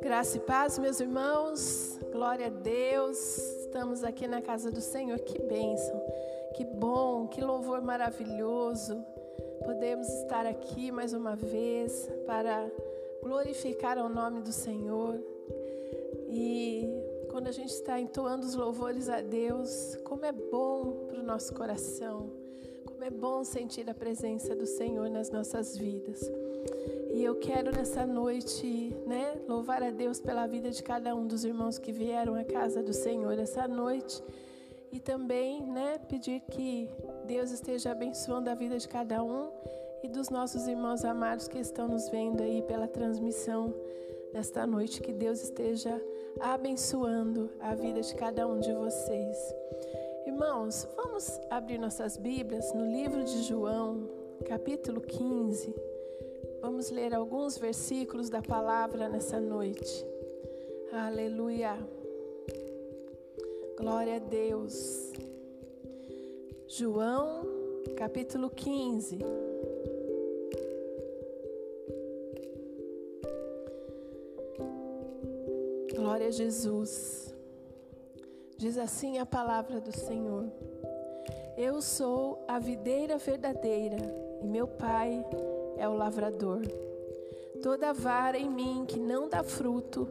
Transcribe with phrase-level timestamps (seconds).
[0.00, 1.98] Graça e paz, meus irmãos.
[2.10, 3.38] Glória a Deus.
[3.60, 5.20] Estamos aqui na casa do Senhor.
[5.20, 6.02] Que bênção.
[6.54, 9.04] Que bom, que louvor maravilhoso.
[9.64, 12.68] Podemos estar aqui mais uma vez para
[13.22, 15.20] glorificar o nome do Senhor.
[16.28, 16.84] E
[17.30, 21.54] quando a gente está entoando os louvores a Deus, como é bom para o nosso
[21.54, 22.37] coração.
[22.98, 26.20] Como é bom sentir a presença do Senhor nas nossas vidas.
[27.14, 31.44] E eu quero nessa noite, né, louvar a Deus pela vida de cada um dos
[31.44, 34.20] irmãos que vieram à casa do Senhor essa noite
[34.90, 36.90] e também, né, pedir que
[37.24, 39.48] Deus esteja abençoando a vida de cada um
[40.02, 43.72] e dos nossos irmãos amados que estão nos vendo aí pela transmissão
[44.34, 46.02] nesta noite, que Deus esteja
[46.40, 49.54] abençoando a vida de cada um de vocês.
[50.28, 54.10] Irmãos, vamos abrir nossas Bíblias no livro de João,
[54.46, 55.74] capítulo 15.
[56.60, 60.04] Vamos ler alguns versículos da palavra nessa noite.
[60.92, 61.78] Aleluia.
[63.78, 65.14] Glória a Deus.
[66.66, 67.46] João,
[67.96, 69.20] capítulo 15.
[75.96, 77.27] Glória a Jesus.
[78.58, 80.46] Diz assim a palavra do Senhor:
[81.56, 83.96] Eu sou a videira verdadeira
[84.42, 85.24] e meu Pai
[85.76, 86.62] é o lavrador.
[87.62, 90.08] Toda vara em mim que não dá fruto,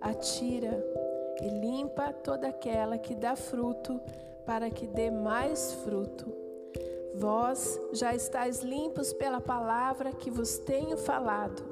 [0.00, 0.84] atira
[1.40, 4.00] e limpa toda aquela que dá fruto,
[4.44, 6.26] para que dê mais fruto.
[7.14, 11.62] Vós já estáis limpos pela palavra que vos tenho falado.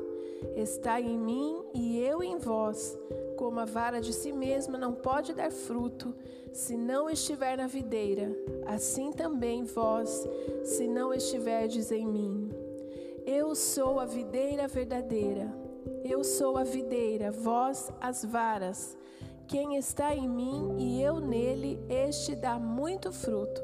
[0.55, 2.97] Está em mim e eu em vós.
[3.37, 6.15] Como a vara de si mesma não pode dar fruto
[6.53, 8.31] se não estiver na videira,
[8.67, 10.29] assim também vós,
[10.65, 12.51] se não estiverdes em mim.
[13.27, 15.51] Eu sou a videira verdadeira.
[16.05, 18.97] Eu sou a videira, vós as varas.
[19.49, 23.61] Quem está em mim e eu nele, este dá muito fruto,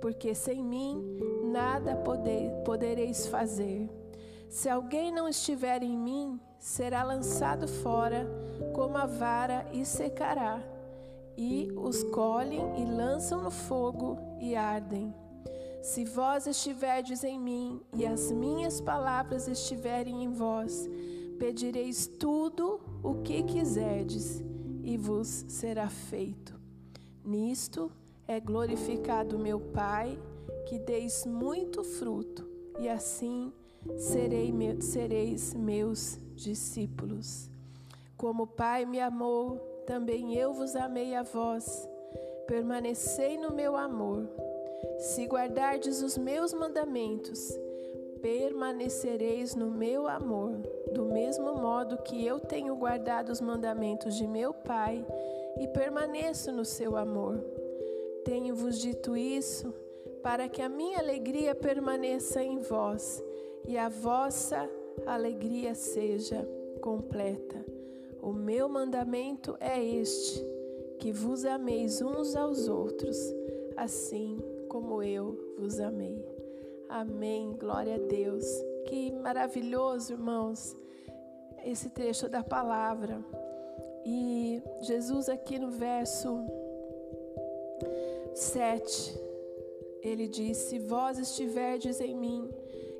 [0.00, 1.18] porque sem mim
[1.50, 3.88] nada poder, podereis fazer.
[4.52, 8.28] Se alguém não estiver em mim, será lançado fora
[8.74, 10.62] como a vara e secará.
[11.38, 15.14] E os colhem e lançam no fogo e ardem.
[15.80, 20.86] Se vós estiverdes em mim e as minhas palavras estiverem em vós,
[21.38, 24.44] pedireis tudo o que quiserdes
[24.84, 26.60] e vos será feito.
[27.24, 27.90] Nisto
[28.28, 30.18] é glorificado meu Pai,
[30.68, 32.46] que deis muito fruto,
[32.78, 33.50] e assim
[33.96, 37.50] serei, sereis meus discípulos.
[38.16, 39.56] Como o Pai me amou,
[39.86, 41.88] também eu vos amei a vós.
[42.46, 44.28] Permanecei no meu amor.
[44.98, 47.58] Se guardardes os meus mandamentos,
[48.20, 50.52] permanecereis no meu amor,
[50.92, 55.04] do mesmo modo que eu tenho guardado os mandamentos de meu Pai
[55.58, 57.38] e permaneço no seu amor.
[58.24, 59.74] Tenho-vos dito isso
[60.22, 63.22] para que a minha alegria permaneça em vós
[63.66, 64.68] e a vossa
[65.06, 66.46] alegria seja
[66.80, 67.64] completa.
[68.20, 70.44] O meu mandamento é este:
[70.98, 73.16] que vos ameis uns aos outros,
[73.76, 76.24] assim como eu vos amei.
[76.88, 77.52] Amém.
[77.58, 78.44] Glória a Deus.
[78.86, 80.76] Que maravilhoso, irmãos,
[81.64, 83.24] esse trecho da palavra.
[84.04, 86.44] E Jesus, aqui no verso
[88.34, 89.20] 7,
[90.02, 92.50] ele disse: Se vós estiverdes em mim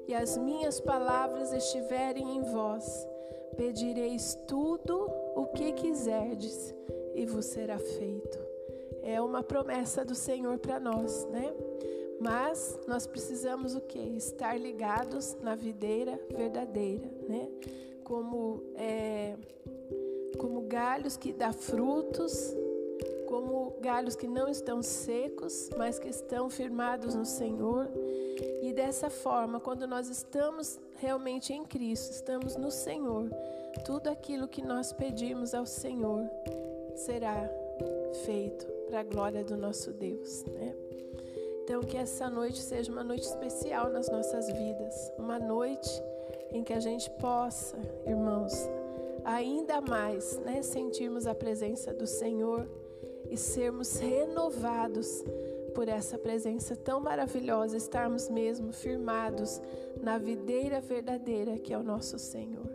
[0.06, 3.06] e as minhas palavras estiverem em vós,
[3.56, 6.74] pedireis tudo o que quiserdes
[7.14, 8.52] e vos será feito
[9.02, 11.52] é uma promessa do Senhor para nós, né?
[12.20, 13.98] Mas nós precisamos o que?
[13.98, 17.48] Estar ligados na videira verdadeira, né?
[18.04, 19.34] Como, é,
[20.38, 22.54] como galhos que dá frutos,
[23.26, 27.88] como galhos que não estão secos, mas que estão firmados no Senhor.
[28.62, 33.30] E dessa forma, quando nós estamos realmente em Cristo, estamos no Senhor,
[33.84, 36.28] tudo aquilo que nós pedimos ao Senhor
[36.94, 37.48] será
[38.24, 40.74] feito para a glória do nosso Deus, né?
[41.64, 45.90] Então que essa noite seja uma noite especial nas nossas vidas, uma noite
[46.52, 47.76] em que a gente possa,
[48.06, 48.52] irmãos,
[49.24, 52.68] ainda mais, né, sentirmos a presença do Senhor
[53.30, 55.24] e sermos renovados
[55.74, 59.60] por essa presença tão maravilhosa, estarmos mesmo firmados
[60.00, 62.70] na videira verdadeira que é o nosso Senhor.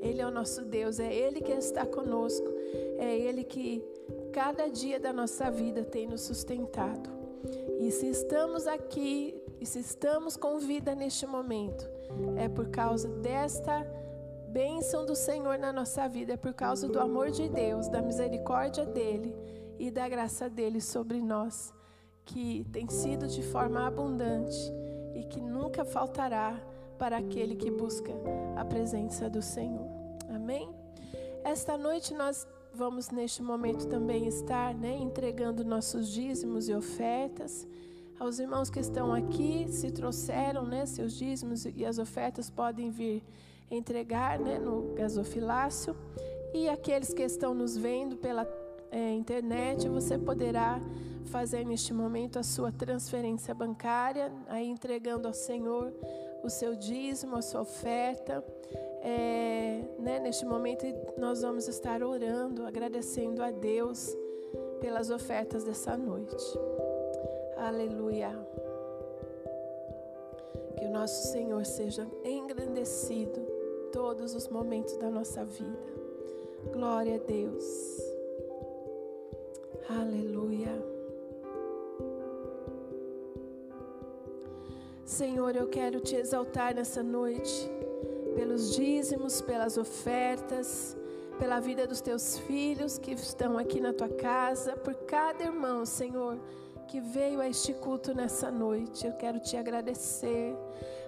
[0.00, 2.46] Ele é o nosso Deus, é Ele que está conosco,
[2.98, 3.82] é Ele que
[4.32, 7.10] cada dia da nossa vida tem nos sustentado.
[7.80, 11.88] E se estamos aqui E se estamos com vida neste momento,
[12.36, 13.86] é por causa desta
[14.48, 18.84] bênção do Senhor na nossa vida, é por causa do amor de Deus, da misericórdia
[18.84, 19.34] dEle
[19.78, 21.72] e da graça dEle sobre nós,
[22.26, 24.56] que tem sido de forma abundante
[25.14, 26.60] e que nunca faltará
[26.98, 28.12] para aquele que busca
[28.56, 29.86] a presença do Senhor.
[30.28, 30.68] Amém?
[31.44, 37.66] Esta noite nós vamos neste momento também estar né, entregando nossos dízimos e ofertas.
[38.18, 43.22] Aos irmãos que estão aqui, se trouxeram né, seus dízimos e as ofertas podem vir
[43.70, 45.96] entregar né, no gasofilácio.
[46.52, 48.44] E aqueles que estão nos vendo pela
[48.90, 50.80] é, internet, você poderá
[51.26, 55.92] fazer neste momento a sua transferência bancária, aí entregando ao Senhor
[56.42, 58.44] o seu dízimo, a sua oferta.
[59.02, 60.84] É, né, neste momento
[61.16, 64.16] nós vamos estar orando, agradecendo a Deus
[64.80, 66.58] pelas ofertas dessa noite.
[67.56, 68.30] Aleluia.
[70.78, 73.40] Que o nosso Senhor seja engrandecido
[73.92, 75.86] todos os momentos da nossa vida.
[76.72, 78.05] Glória a Deus.
[79.88, 80.84] Aleluia.
[85.04, 87.70] Senhor, eu quero te exaltar nessa noite,
[88.34, 90.96] pelos dízimos, pelas ofertas,
[91.38, 96.36] pela vida dos teus filhos que estão aqui na tua casa, por cada irmão, Senhor,
[96.86, 99.06] que veio a este culto nessa noite.
[99.06, 100.56] Eu quero te agradecer.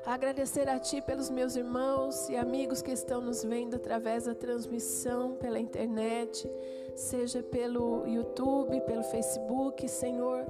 [0.05, 5.35] Agradecer a Ti pelos meus irmãos e amigos que estão nos vendo através da transmissão
[5.35, 6.51] pela internet,
[6.97, 10.47] seja pelo YouTube, pelo Facebook, Senhor.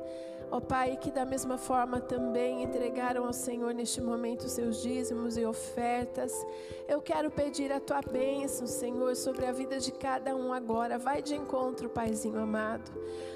[0.50, 5.45] Ó Pai, que da mesma forma também entregaram ao Senhor neste momento seus dízimos e
[5.45, 6.33] ofertas.
[6.89, 10.99] Eu quero pedir a tua bênção, Senhor, sobre a vida de cada um agora.
[10.99, 12.91] Vai de encontro, Paizinho amado.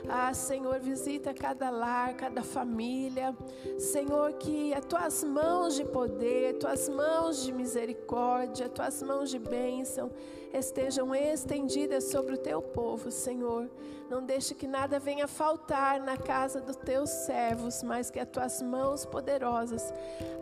[0.09, 3.37] Ah, Senhor, visita cada lar, cada família.
[3.79, 10.11] Senhor, que as tuas mãos de poder, tuas mãos de misericórdia, tuas mãos de bênção
[10.53, 13.71] estejam estendidas sobre o teu povo, Senhor.
[14.11, 18.61] Não deixe que nada venha faltar na casa dos teus servos, mas que as tuas
[18.61, 19.93] mãos poderosas,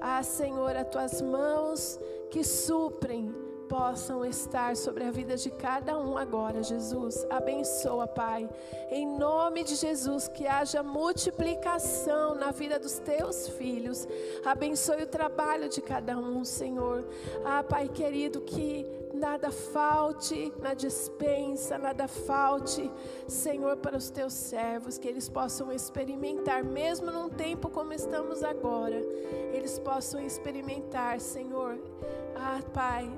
[0.00, 1.98] ah, Senhor, as tuas mãos
[2.30, 3.32] que suprem,
[3.70, 7.24] possam estar sobre a vida de cada um agora, Jesus.
[7.30, 8.50] Abençoa, Pai.
[8.90, 14.08] Em nome de Jesus, que haja multiplicação na vida dos teus filhos.
[14.44, 17.06] Abençoe o trabalho de cada um, Senhor.
[17.44, 18.84] Ah, Pai querido, que
[19.20, 22.90] nada falte na dispensa, nada falte,
[23.28, 28.96] Senhor, para os teus servos, que eles possam experimentar, mesmo num tempo como estamos agora,
[29.52, 31.78] eles possam experimentar, Senhor,
[32.34, 33.12] ah, Pai,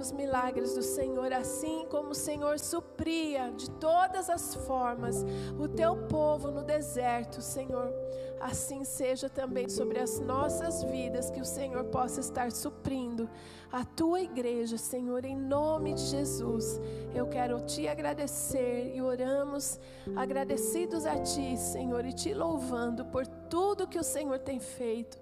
[0.00, 5.26] dos milagres do Senhor, assim como o Senhor supria de todas as formas
[5.58, 7.92] o teu povo no deserto, Senhor.
[8.40, 13.28] Assim seja também sobre as nossas vidas, que o Senhor possa estar suprindo
[13.70, 16.80] a tua igreja, Senhor, em nome de Jesus.
[17.14, 19.78] Eu quero te agradecer e oramos
[20.16, 25.18] agradecidos a ti, Senhor, e te louvando por tudo que o Senhor tem feito.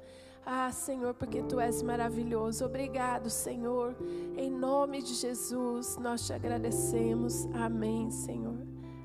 [0.51, 2.65] Ah, Senhor, porque tu és maravilhoso.
[2.65, 3.95] Obrigado, Senhor.
[4.35, 7.45] Em nome de Jesus, nós te agradecemos.
[7.53, 8.57] Amém, Senhor.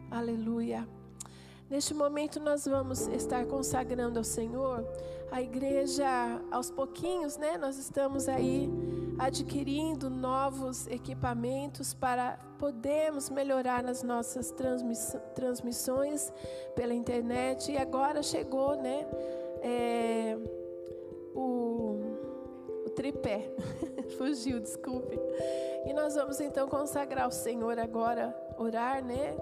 [0.10, 0.88] Aleluia.
[1.70, 4.88] Neste momento nós vamos estar consagrando ao Senhor
[5.34, 6.08] a igreja
[6.50, 7.58] aos pouquinhos, né?
[7.58, 8.72] Nós estamos aí
[9.20, 16.32] adquirindo novos equipamentos para podermos melhorar nas nossas transmiss transmissões
[16.74, 17.70] pela internet.
[17.70, 19.06] E agora chegou, né?
[19.62, 20.63] É,
[21.34, 22.00] o,
[22.86, 23.50] o tripé.
[24.18, 25.20] Fugiu, desculpe.
[25.86, 29.36] E nós vamos então consagrar ao Senhor agora, orar, né?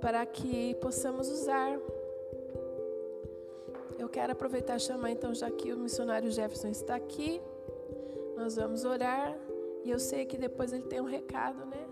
[0.00, 1.80] para que possamos usar.
[3.98, 7.42] Eu quero aproveitar e chamar então, já que o missionário Jefferson está aqui,
[8.36, 9.36] nós vamos orar.
[9.82, 11.88] E eu sei que depois ele tem um recado, né?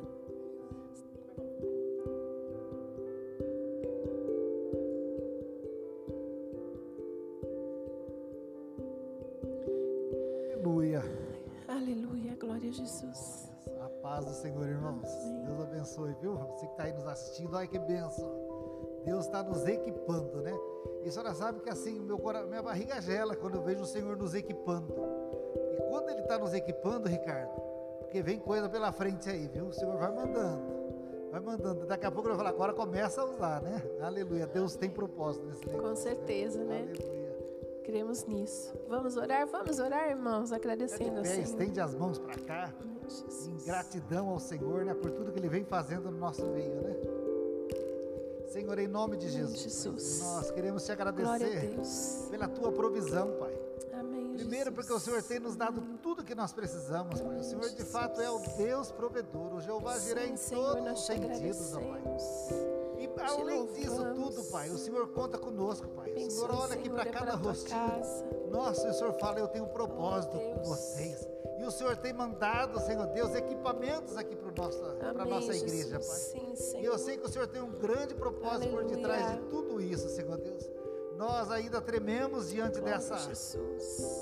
[14.25, 15.09] Paz do Senhor, irmãos.
[15.45, 16.37] Deus abençoe, viu?
[16.37, 18.33] Você que está aí nos assistindo, olha que benção.
[19.04, 20.59] Deus está nos equipando, né?
[21.04, 24.16] E a senhora sabe que assim, meu, minha barriga gela quando eu vejo o Senhor
[24.16, 24.95] nos equipando.
[25.76, 27.50] E quando Ele está nos equipando, Ricardo,
[28.00, 29.66] porque vem coisa pela frente aí, viu?
[29.66, 30.75] O Senhor vai mandando.
[31.31, 31.87] Vai mandando.
[31.87, 33.83] Daqui a pouco eu vou falar, agora começa a usar, né?
[34.00, 34.47] Aleluia.
[34.47, 35.88] Deus tem propósito nesse negócio.
[35.90, 36.83] Com certeza, né?
[36.83, 36.93] né?
[36.93, 37.24] Aleluia.
[37.85, 38.73] Cremos nisso.
[38.88, 39.47] Vamos orar?
[39.47, 41.43] Vamos orar, irmãos, agradecendo assim.
[41.43, 42.73] Estende as mãos para cá.
[43.47, 46.97] Em gratidão ao Senhor, né, por tudo que Ele vem fazendo no nosso meio, né?
[48.49, 50.21] Senhor, em nome de Jesus, Jesus.
[50.23, 51.76] nós queremos te agradecer
[52.31, 53.53] pela tua provisão, Pai.
[54.35, 57.38] Primeiro, porque o Senhor tem nos dado tudo que nós precisamos, Pai.
[57.38, 59.55] O Senhor, de fato, é o Deus provedor.
[59.55, 62.03] O Jeová Jiré em todos os sentidos, ó Pai.
[62.99, 66.13] E além disso tudo, Pai, o Senhor conta conosco, Pai.
[66.13, 68.51] O Senhor olha aqui para cada rostinho.
[68.51, 71.27] Nossa, o Senhor fala, eu tenho um propósito com vocês.
[71.59, 76.57] E o Senhor tem mandado, Senhor Deus, equipamentos aqui para a nossa igreja, Pai.
[76.57, 78.87] Sim, e eu sei que o Senhor tem um grande propósito Aleluia.
[78.87, 80.69] por detrás de tudo isso, Senhor Deus.
[81.17, 83.15] Nós ainda trememos diante dessa,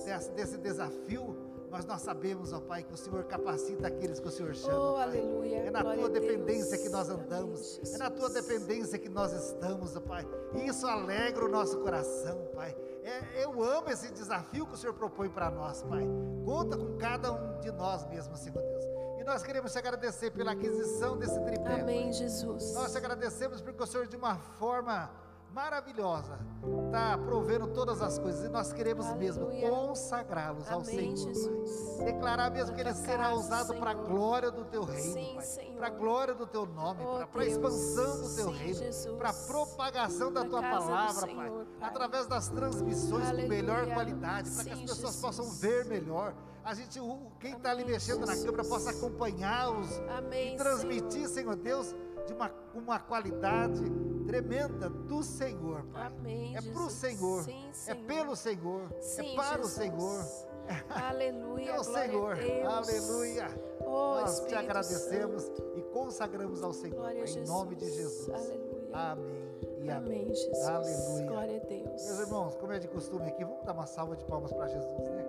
[0.05, 1.35] dessa, desse desafio,
[1.73, 4.93] mas nós sabemos, ó Pai, que o Senhor capacita aqueles que o Senhor chama.
[4.93, 5.57] Oh, aleluia.
[5.61, 9.97] É na tua dependência que nós andamos, Amém, é na tua dependência que nós estamos,
[9.97, 10.29] ó Pai.
[10.55, 12.77] E isso alegra o nosso coração, Pai.
[13.03, 16.07] É, eu amo esse desafio que o Senhor propõe para nós, Pai.
[16.45, 18.85] Conta com cada um de nós mesmo, Senhor Deus.
[19.19, 21.81] E nós queremos te agradecer pela aquisição desse tripé.
[21.81, 22.13] Amém, pai.
[22.13, 22.75] Jesus.
[22.75, 25.11] Nós te agradecemos porque o Senhor, de uma forma
[25.53, 26.39] maravilhosa,
[26.87, 29.31] está provendo todas as coisas e nós queremos Aleluia.
[29.31, 31.17] mesmo consagrá-los ao Senhor.
[31.17, 31.99] Jesus.
[32.05, 35.41] Declarar mesmo que Ele será usado para a glória do Teu reino,
[35.77, 39.31] para a glória do Teu nome, oh, para a expansão do Teu Sim, reino, para
[39.31, 41.51] a propagação da Tua palavra, Senhor, pai.
[41.51, 41.89] pai.
[41.89, 43.43] Através das transmissões Aleluia.
[43.43, 45.21] com melhor qualidade, para que as pessoas Jesus.
[45.21, 46.35] possam ver melhor.
[46.65, 47.01] A gente,
[47.41, 49.89] quem está ali mexendo na câmera, possa acompanhá-los
[50.33, 51.95] e transmitir, Senhor, Senhor Deus
[52.27, 53.83] de uma, uma qualidade
[54.27, 56.07] tremenda do Senhor, Pai.
[56.07, 59.73] Amém, é para o Senhor, Sim, é Senhor, é pelo Senhor, Sim, é para Jesus.
[59.73, 60.53] o Senhor.
[60.89, 61.71] Aleluia.
[61.71, 62.39] É o Senhor.
[62.65, 63.49] Aleluia.
[63.81, 65.73] Oh, Nós Espírito te agradecemos Santo.
[65.77, 67.11] e consagramos ao Senhor.
[67.11, 68.29] Em nome de Jesus.
[68.29, 68.89] Aleluia.
[68.93, 69.53] Amém.
[69.81, 70.23] E amém.
[70.23, 70.67] amém Jesus.
[70.69, 71.27] Aleluia.
[71.27, 72.05] Glória a Deus.
[72.05, 75.01] Meus irmãos, como é de costume aqui, vamos dar uma salva de palmas para Jesus,
[75.11, 75.27] né?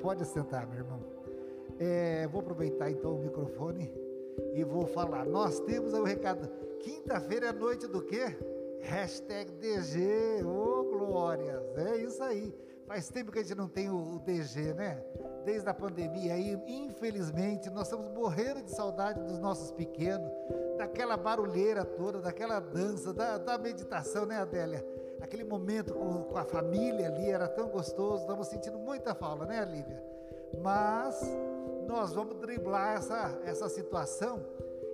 [0.00, 1.00] Pode sentar, meu irmão.
[1.78, 3.92] É, vou aproveitar então o microfone
[4.54, 5.24] e vou falar.
[5.24, 6.48] Nós temos o recado.
[6.80, 8.36] Quinta-feira é noite do quê?
[8.80, 12.54] Hashtag DG, ô oh, glórias, é isso aí.
[12.86, 15.04] Faz tempo que a gente não tem o DG, né?
[15.44, 20.30] Desde a pandemia aí, infelizmente, nós estamos morrendo de saudade dos nossos pequenos,
[20.78, 24.82] daquela barulheira toda, daquela dança, da, da meditação, né, Adélia?
[25.20, 29.64] Aquele momento com, com a família ali era tão gostoso, estamos sentindo muita falta, né,
[29.64, 30.02] Lívia?
[30.62, 31.20] Mas
[31.86, 34.44] nós vamos driblar essa, essa situação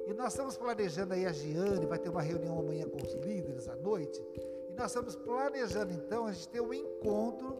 [0.06, 3.68] e nós estamos planejando aí a Giane, vai ter uma reunião amanhã com os líderes
[3.68, 4.22] à noite,
[4.68, 7.56] e nós estamos planejando então a gente ter um encontro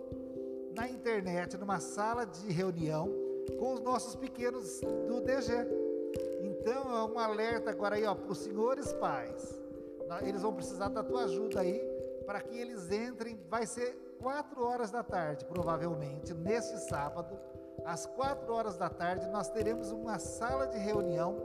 [0.76, 3.08] na internet, numa sala de reunião
[3.58, 5.52] com os nossos pequenos do DG.
[6.42, 9.62] Então é um alerta agora aí, ó, para os senhores pais.
[10.22, 11.93] Eles vão precisar da tua ajuda aí
[12.26, 13.38] para que eles entrem.
[13.48, 17.38] Vai ser quatro horas da tarde, provavelmente, neste sábado,
[17.84, 21.36] às quatro horas da tarde, nós teremos uma sala de reunião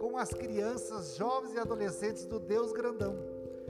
[0.00, 3.16] com as crianças, jovens e adolescentes do Deus Grandão.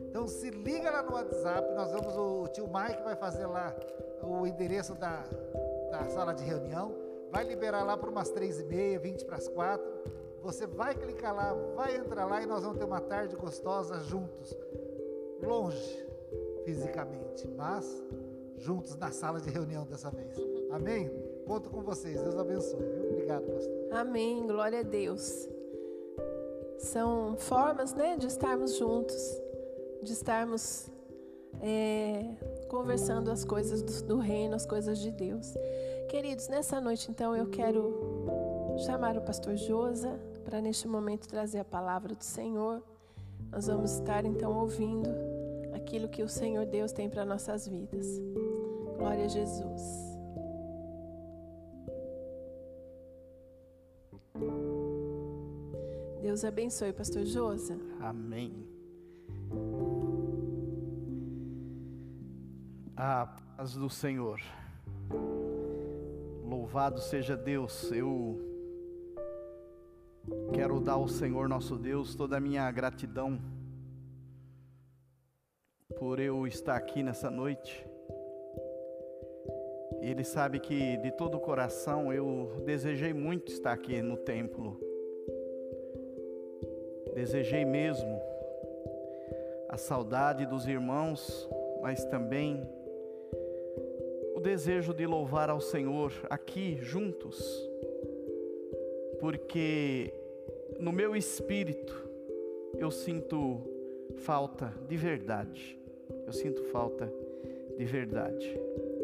[0.08, 3.74] Então se liga lá no WhatsApp, nós vamos, o tio Mike vai fazer lá
[4.22, 5.24] o endereço da,
[5.90, 6.94] da sala de reunião,
[7.30, 9.86] vai liberar lá para umas três e meia, vinte para as quatro.
[10.42, 14.56] Você vai clicar lá, vai entrar lá e nós vamos ter uma tarde gostosa juntos,
[15.42, 16.07] longe,
[16.68, 18.02] fisicamente, mas
[18.58, 20.37] juntos na sala de reunião dessa vez.
[20.70, 21.10] Amém?
[21.46, 22.20] Conto com vocês.
[22.20, 22.82] Deus abençoe.
[22.82, 23.10] Viu?
[23.12, 23.75] Obrigado, pastor.
[23.90, 24.46] Amém.
[24.46, 25.48] Glória a Deus.
[26.78, 29.40] São formas, né, de estarmos juntos,
[30.02, 30.90] de estarmos
[31.62, 32.34] é,
[32.68, 35.54] conversando as coisas do, do reino, as coisas de Deus.
[36.10, 41.64] Queridos, nessa noite, então, eu quero chamar o pastor Josa para neste momento trazer a
[41.64, 42.82] palavra do Senhor.
[43.50, 45.38] Nós vamos estar então ouvindo
[45.88, 48.07] aquilo que o Senhor Deus tem para nossas vidas.
[48.99, 49.83] Glória a Jesus.
[56.21, 57.78] Deus abençoe, pastor Josa.
[58.00, 58.68] Amém.
[62.95, 63.26] A
[63.57, 64.42] paz do Senhor.
[66.45, 67.90] Louvado seja Deus.
[67.92, 68.38] Eu
[70.52, 73.40] quero dar ao Senhor nosso Deus toda a minha gratidão
[75.98, 77.84] por eu estar aqui nessa noite.
[80.00, 84.80] Ele sabe que de todo o coração eu desejei muito estar aqui no templo.
[87.14, 88.20] Desejei mesmo
[89.68, 91.48] a saudade dos irmãos,
[91.82, 92.62] mas também
[94.36, 97.68] o desejo de louvar ao Senhor aqui juntos,
[99.18, 100.14] porque
[100.78, 102.08] no meu espírito
[102.78, 103.60] eu sinto
[104.14, 105.77] falta de verdade
[106.28, 107.11] eu sinto falta
[107.78, 108.47] de verdade.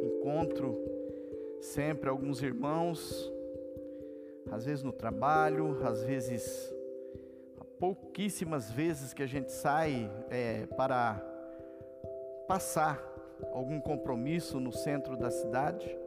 [0.03, 0.79] Encontro
[1.59, 3.33] sempre alguns irmãos,
[4.51, 6.71] às vezes no trabalho, às vezes,
[7.79, 11.19] pouquíssimas vezes que a gente sai é, para
[12.47, 13.03] passar
[13.55, 15.99] algum compromisso no centro da cidade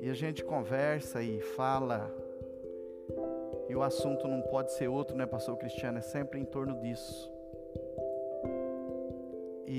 [0.00, 2.10] e a gente conversa e fala,
[3.68, 5.98] e o assunto não pode ser outro, né, Pastor Cristiano?
[5.98, 7.35] É sempre em torno disso.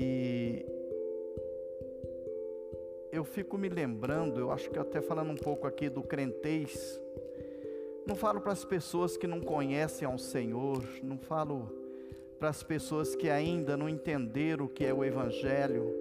[0.00, 0.64] E
[3.10, 7.00] eu fico me lembrando, eu acho que até falando um pouco aqui do crentez,
[8.06, 11.68] não falo para as pessoas que não conhecem ao Senhor, não falo
[12.38, 15.92] para as pessoas que ainda não entenderam o que é o Evangelho,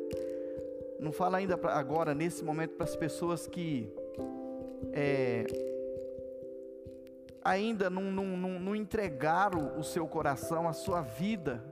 [1.00, 3.92] não falo ainda pra, agora, nesse momento, para as pessoas que
[4.94, 5.44] é,
[7.44, 11.64] ainda não, não, não, não entregaram o seu coração, a sua vida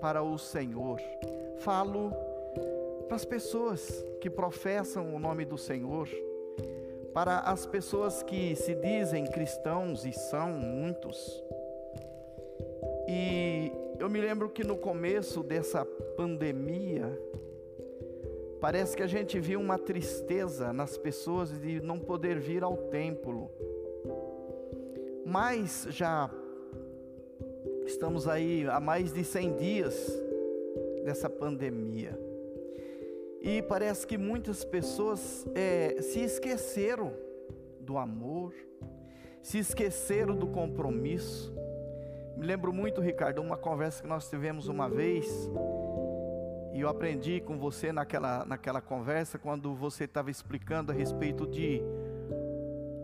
[0.00, 0.98] para o Senhor.
[1.58, 2.12] Falo
[3.06, 6.08] para as pessoas que professam o nome do Senhor,
[7.12, 11.42] para as pessoas que se dizem cristãos e são muitos.
[13.08, 15.84] E eu me lembro que no começo dessa
[16.16, 17.18] pandemia,
[18.62, 23.50] Parece que a gente viu uma tristeza nas pessoas de não poder vir ao templo.
[25.26, 26.30] Mas já
[27.84, 30.22] estamos aí há mais de 100 dias
[31.04, 32.18] dessa pandemia.
[33.40, 37.12] E parece que muitas pessoas é, se esqueceram
[37.80, 38.54] do amor,
[39.42, 41.52] se esqueceram do compromisso.
[42.36, 45.26] Me lembro muito, Ricardo, uma conversa que nós tivemos uma vez
[46.72, 51.82] e eu aprendi com você naquela, naquela conversa, quando você estava explicando a respeito de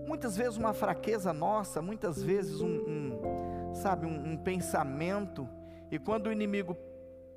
[0.06, 5.46] muitas vezes uma fraqueza nossa, muitas vezes um, um sabe, um, um pensamento,
[5.90, 6.74] e quando o inimigo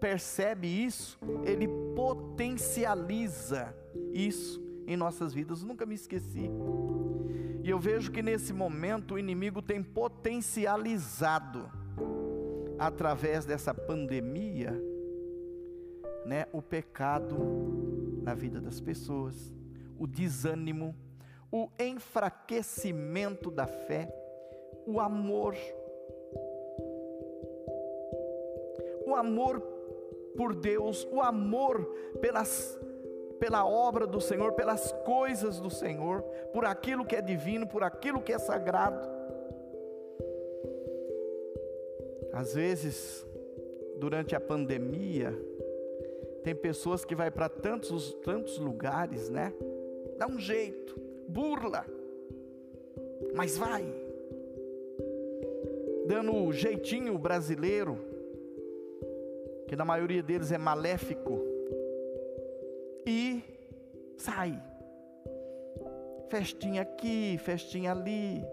[0.02, 3.74] percebe isso, ele potencializa
[4.12, 5.64] isso em nossas vidas.
[5.64, 6.50] Nunca me esqueci.
[7.64, 11.72] E eu vejo que nesse momento o inimigo tem potencializado
[12.80, 14.72] através dessa pandemia
[16.26, 17.38] né, o pecado
[18.24, 19.54] na vida das pessoas,
[20.00, 20.96] o desânimo,
[21.52, 24.12] o enfraquecimento da fé,
[24.88, 25.56] o amor,
[29.06, 29.81] o amor
[30.36, 31.86] por Deus, o amor
[32.20, 32.80] pelas
[33.42, 36.22] pela obra do Senhor, pelas coisas do Senhor,
[36.54, 39.10] por aquilo que é divino, por aquilo que é sagrado.
[42.32, 43.26] Às vezes,
[43.98, 45.36] durante a pandemia,
[46.44, 49.52] tem pessoas que vai para tantos, tantos lugares, né?
[50.20, 50.96] Dá um jeito,
[51.28, 51.84] burla,
[53.34, 53.84] mas vai.
[56.06, 57.98] Dando o jeitinho brasileiro,
[59.72, 61.40] que na maioria deles é maléfico,
[63.08, 63.42] e
[64.18, 64.62] sai.
[66.28, 68.44] Festinha aqui, festinha ali.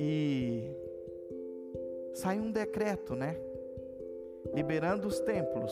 [0.00, 0.74] E
[2.14, 3.38] sai um decreto, né?
[4.54, 5.70] liberando os templos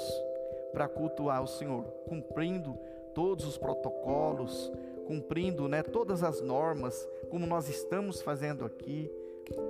[0.74, 2.78] para cultuar o Senhor, cumprindo
[3.14, 4.70] todos os protocolos,
[5.06, 9.10] cumprindo né, todas as normas, como nós estamos fazendo aqui,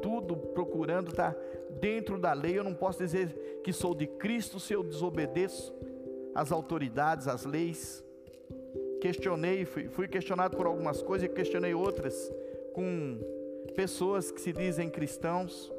[0.02, 1.40] tudo procurando estar tá
[1.78, 2.58] dentro da lei.
[2.58, 5.74] Eu não posso dizer que sou de Cristo se eu desobedeço
[6.34, 8.02] às autoridades, às leis.
[9.00, 12.32] Questionei, fui, fui questionado por algumas coisas e questionei outras
[12.74, 13.20] com
[13.74, 15.70] pessoas que se dizem cristãos,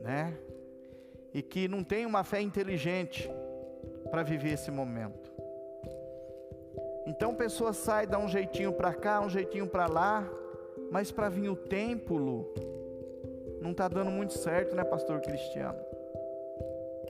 [0.00, 0.38] né?
[1.36, 3.30] e que não tem uma fé inteligente
[4.10, 5.30] para viver esse momento.
[7.06, 10.26] Então pessoas saem, dá um jeitinho para cá, um jeitinho para lá,
[10.90, 12.52] mas para vir o templo
[13.60, 15.78] não está dando muito certo, né, pastor Cristiano?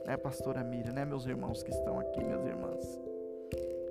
[0.05, 2.99] Né, pastora Miriam, né, meus irmãos que estão aqui, minhas irmãs?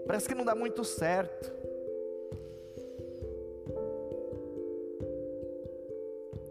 [0.07, 1.53] Parece que não dá muito certo.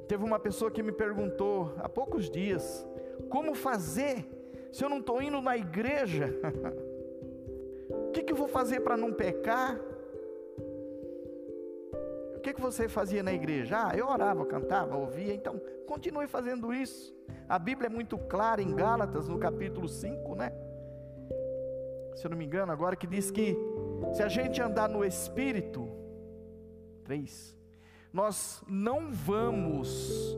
[0.08, 2.86] Teve uma pessoa que me perguntou há poucos dias
[3.30, 4.26] como fazer
[4.72, 6.34] se eu não estou indo na igreja?
[7.90, 9.80] o que, que eu vou fazer para não pecar?
[12.46, 13.88] Que, que você fazia na igreja?
[13.88, 17.12] Ah, eu orava, cantava, ouvia, então continue fazendo isso.
[17.50, 20.52] A Bíblia é muito clara em Gálatas, no capítulo 5, né?
[22.14, 23.58] Se eu não me engano, agora que diz que
[24.14, 25.90] se a gente andar no Espírito,
[27.06, 27.58] 3,
[28.14, 30.38] nós não vamos,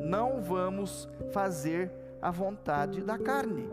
[0.00, 1.88] não vamos fazer
[2.20, 3.70] a vontade da carne.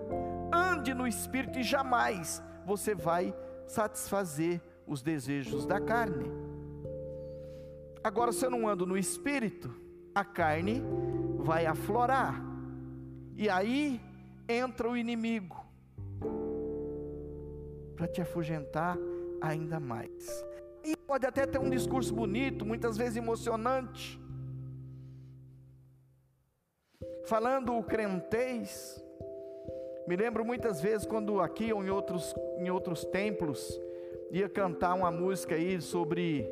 [0.53, 6.40] Ande no espírito e jamais você vai satisfazer os desejos da carne.
[8.03, 9.73] Agora, se eu não ando no espírito,
[10.13, 10.81] a carne
[11.37, 12.41] vai aflorar.
[13.37, 14.01] E aí
[14.47, 15.63] entra o inimigo
[17.95, 18.97] para te afugentar
[19.39, 20.43] ainda mais.
[21.05, 24.19] pode até ter um discurso bonito, muitas vezes emocionante,
[27.25, 29.03] falando o crentez.
[30.07, 33.79] Me lembro muitas vezes quando aqui ou em outros, em outros templos
[34.31, 36.49] ia cantar uma música aí sobre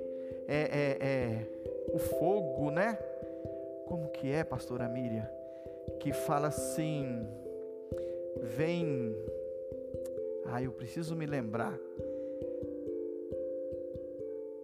[0.55, 1.47] é, é,
[1.93, 2.97] o fogo, né?
[3.87, 5.27] Como que é, pastora Miriam?
[5.99, 7.27] Que fala assim,
[8.41, 9.15] vem.
[10.45, 11.77] Ah, eu preciso me lembrar.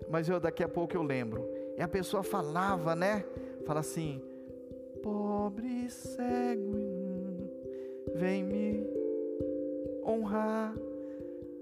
[0.09, 1.47] Mas eu daqui a pouco eu lembro.
[1.77, 3.25] E a pessoa falava, né?
[3.65, 4.21] Fala assim:
[5.03, 6.77] Pobre cego,
[8.13, 8.87] vem me
[10.05, 10.75] honrar,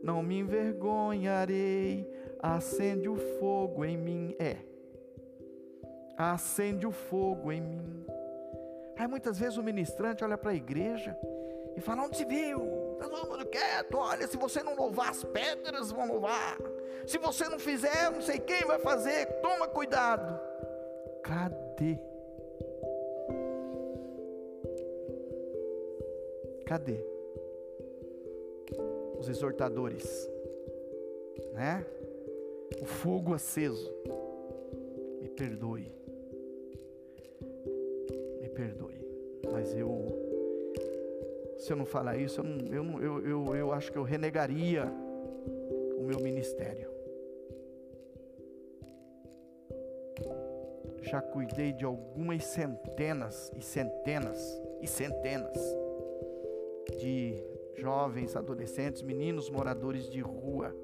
[0.02, 2.13] não me envergonharei.
[2.44, 4.36] Acende o fogo em mim.
[4.38, 4.58] É.
[6.18, 8.06] Acende o fogo em mim.
[8.98, 11.18] Aí muitas vezes o ministrante olha para a igreja
[11.78, 12.98] e fala: Onde se viu?
[13.00, 13.98] Tá todo mundo quieto.
[13.98, 16.58] Olha, se você não louvar, as pedras vão louvar.
[17.08, 19.26] Se você não fizer, não sei quem vai fazer.
[19.42, 20.38] Toma cuidado.
[21.24, 21.98] Cadê?
[26.66, 27.06] Cadê?
[29.18, 30.30] Os exortadores,
[31.54, 31.86] né?
[32.82, 33.92] O fogo aceso.
[35.22, 35.92] Me perdoe.
[38.42, 39.00] Me perdoe.
[39.52, 40.24] Mas eu
[41.64, 44.04] se eu não falar isso, eu, não, eu, não, eu, eu, eu acho que eu
[44.04, 44.84] renegaria
[45.98, 46.92] o meu ministério.
[51.04, 55.58] Já cuidei de algumas centenas e centenas e centenas
[57.00, 57.42] de
[57.78, 60.76] jovens, adolescentes, meninos moradores de rua.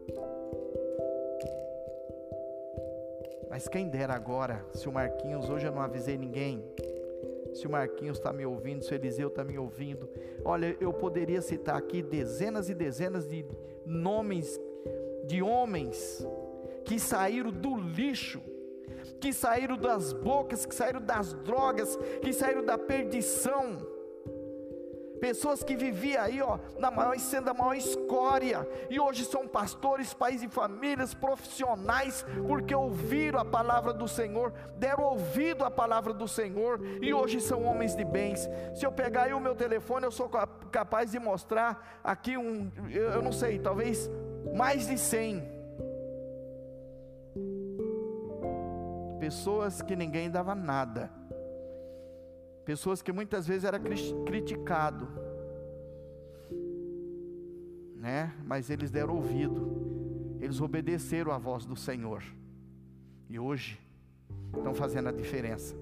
[3.50, 6.64] Mas quem dera agora, se o Marquinhos, hoje eu não avisei ninguém,
[7.54, 10.08] se o Marquinhos está me ouvindo, se o Eliseu está me ouvindo.
[10.46, 13.46] Olha, eu poderia citar aqui dezenas e dezenas de
[13.86, 14.60] nomes
[15.26, 16.26] de homens
[16.86, 18.42] que saíram do lixo,
[19.20, 23.78] que saíram das bocas, que saíram das drogas, que saíram da perdição
[25.20, 30.14] Pessoas que viviam aí, ó, na maior sendo a maior escória, e hoje são pastores,
[30.14, 36.28] pais e famílias, profissionais, porque ouviram a palavra do Senhor, deram ouvido à palavra do
[36.28, 38.48] Senhor, e hoje são homens de bens.
[38.74, 40.30] Se eu pegar aí o meu telefone, eu sou
[40.72, 44.10] capaz de mostrar aqui um, eu não sei, talvez
[44.56, 45.60] mais de 100
[49.20, 51.19] pessoas que ninguém dava nada
[52.70, 55.08] Pessoas que muitas vezes era criticado,
[57.96, 58.32] né?
[58.46, 62.22] Mas eles deram ouvido, eles obedeceram à voz do Senhor.
[63.28, 63.80] E hoje
[64.56, 65.76] estão fazendo a diferença.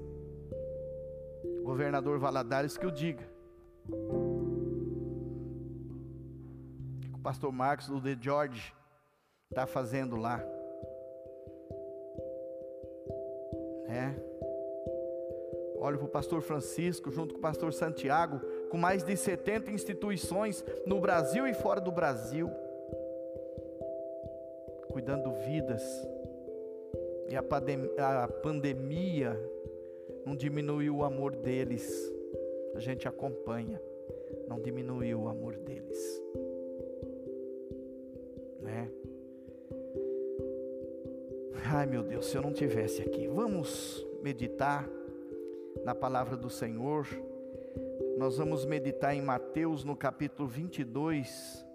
[1.61, 3.27] Governador Valadares que o diga.
[7.13, 8.73] O pastor Marcos do The George
[9.51, 10.37] está fazendo lá.
[13.89, 14.17] Né?
[15.79, 20.65] Olho para o pastor Francisco, junto com o pastor Santiago, com mais de 70 instituições
[20.85, 22.49] no Brasil e fora do Brasil,
[24.89, 25.83] cuidando vidas.
[27.29, 29.39] E a, pandem a pandemia
[30.25, 32.11] não diminuiu o amor deles,
[32.75, 33.81] a gente acompanha,
[34.47, 36.21] não diminuiu o amor deles.
[38.61, 38.89] Né?
[41.65, 44.89] Ai meu Deus, se eu não tivesse aqui, vamos meditar
[45.87, 47.07] na palavra do Senhor.
[48.17, 51.65] Nós vamos meditar em Mateus no capítulo 22,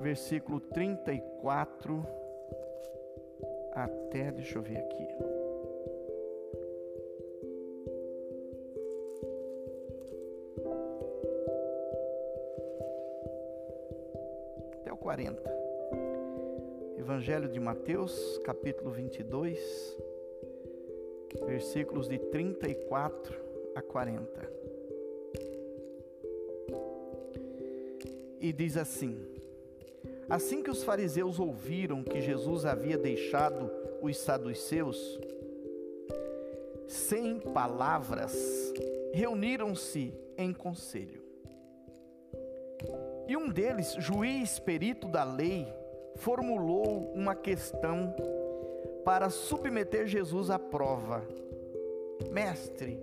[0.00, 2.04] versículo 34
[3.74, 5.08] até, deixa eu ver aqui.
[14.80, 15.62] Até o 40.
[16.98, 20.11] Evangelho de Mateus, capítulo 22
[21.52, 23.36] versículos de 34
[23.74, 24.50] a 40.
[28.40, 29.20] E diz assim:
[30.30, 35.20] Assim que os fariseus ouviram que Jesus havia deixado o estado dos seus,
[36.88, 38.34] sem palavras,
[39.12, 41.22] reuniram-se em conselho.
[43.28, 45.68] E um deles, juiz perito da lei,
[46.16, 48.14] formulou uma questão
[49.04, 51.22] para submeter Jesus à prova.
[52.30, 52.98] Mestre,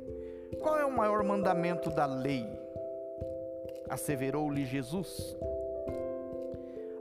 [0.61, 2.45] qual é o maior mandamento da lei?
[3.89, 5.37] Asseverou-lhe Jesus.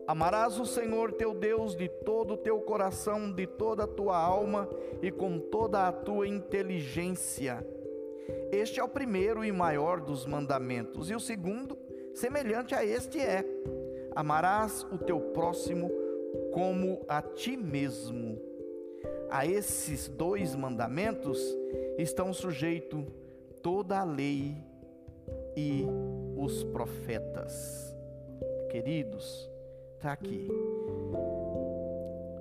[0.07, 4.69] Amarás o Senhor teu Deus de todo o teu coração, de toda a tua alma
[5.03, 7.65] e com toda a tua inteligência.
[8.51, 11.77] Este é o primeiro e maior dos mandamentos, e o segundo,
[12.15, 13.45] semelhante a este, é:
[14.15, 15.91] amarás o teu próximo
[16.53, 18.48] como a ti mesmo.
[19.31, 21.39] A esses dois mandamentos
[21.99, 23.05] estão sujeitos
[23.63, 24.57] toda a lei
[25.57, 25.85] e
[26.37, 27.95] os profetas.
[28.71, 29.51] Queridos,
[29.97, 30.49] está aqui.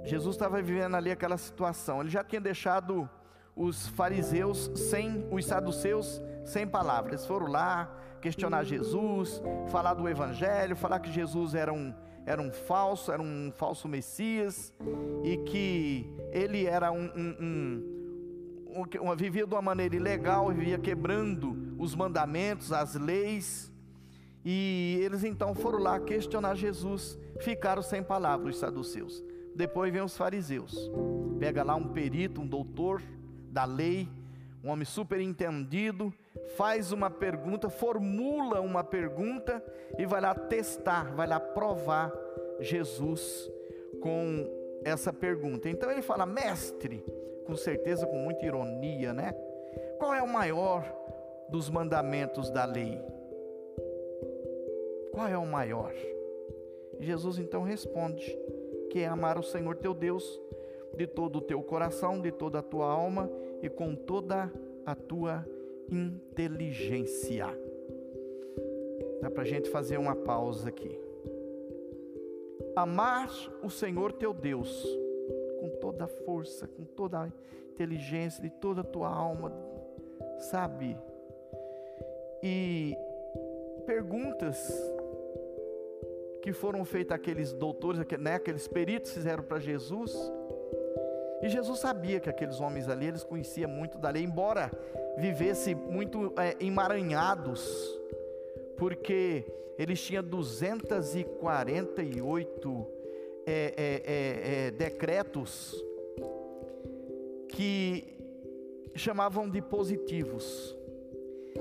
[0.04, 2.02] Jesus estava vivendo ali aquela situação.
[2.02, 3.10] Ele já tinha deixado
[3.58, 7.26] os fariseus sem, os saduceus sem palavras.
[7.26, 7.91] Foram lá
[8.22, 11.93] questionar Jesus, falar do Evangelho, falar que Jesus era um,
[12.26, 14.74] era um falso, era um falso Messias
[15.24, 17.84] e que ele era um, um,
[18.70, 23.72] um, um vivia de uma maneira ilegal, vivia quebrando os mandamentos, as leis.
[24.46, 29.24] E eles então foram lá questionar Jesus, ficaram sem palavras os saduceus.
[29.56, 30.89] Depois vem os fariseus.
[31.39, 33.02] Pega lá um perito, um doutor
[33.51, 34.07] da lei,
[34.63, 36.13] um homem super entendido,
[36.55, 39.63] faz uma pergunta, formula uma pergunta
[39.97, 42.12] e vai lá testar, vai lá provar
[42.60, 43.49] Jesus
[44.01, 44.45] com
[44.83, 45.69] essa pergunta.
[45.69, 47.03] Então ele fala, mestre,
[47.45, 49.33] com certeza com muita ironia, né?
[49.97, 50.83] Qual é o maior
[51.49, 52.99] dos mandamentos da lei?
[55.12, 55.93] Qual é o maior?
[56.99, 58.38] Jesus então responde:
[58.89, 60.39] que é amar o Senhor teu Deus
[60.97, 63.29] de todo o teu coração, de toda a tua alma
[63.62, 64.51] e com toda
[64.86, 65.45] a tua
[65.91, 67.47] inteligência.
[69.21, 70.99] Dá para a gente fazer uma pausa aqui.
[72.75, 73.29] Amar
[73.63, 74.86] o Senhor teu Deus
[75.60, 77.31] com toda a força, com toda a
[77.71, 79.51] inteligência, de toda a tua alma,
[80.39, 80.97] sabe?
[82.43, 82.95] E
[83.86, 84.57] perguntas
[86.41, 90.15] que foram feitas aqueles doutores, né, aqueles peritos fizeram para Jesus.
[91.41, 94.69] E Jesus sabia que aqueles homens ali, eles conheciam muito da lei, embora
[95.17, 97.65] vivesse muito é, emaranhados,
[98.76, 99.45] porque
[99.78, 102.88] eles tinham 248
[103.45, 105.76] é, é, é, é, decretos
[107.50, 108.17] que
[108.95, 110.76] chamavam de positivos,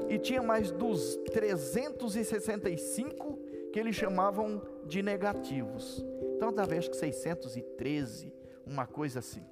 [0.09, 3.39] e tinha mais dos 365
[3.73, 6.05] que eles chamavam de negativos.
[6.35, 8.33] Então, talvez que 613,
[8.67, 9.45] uma coisa assim.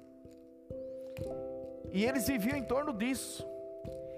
[1.95, 3.47] E eles viviam em torno disso.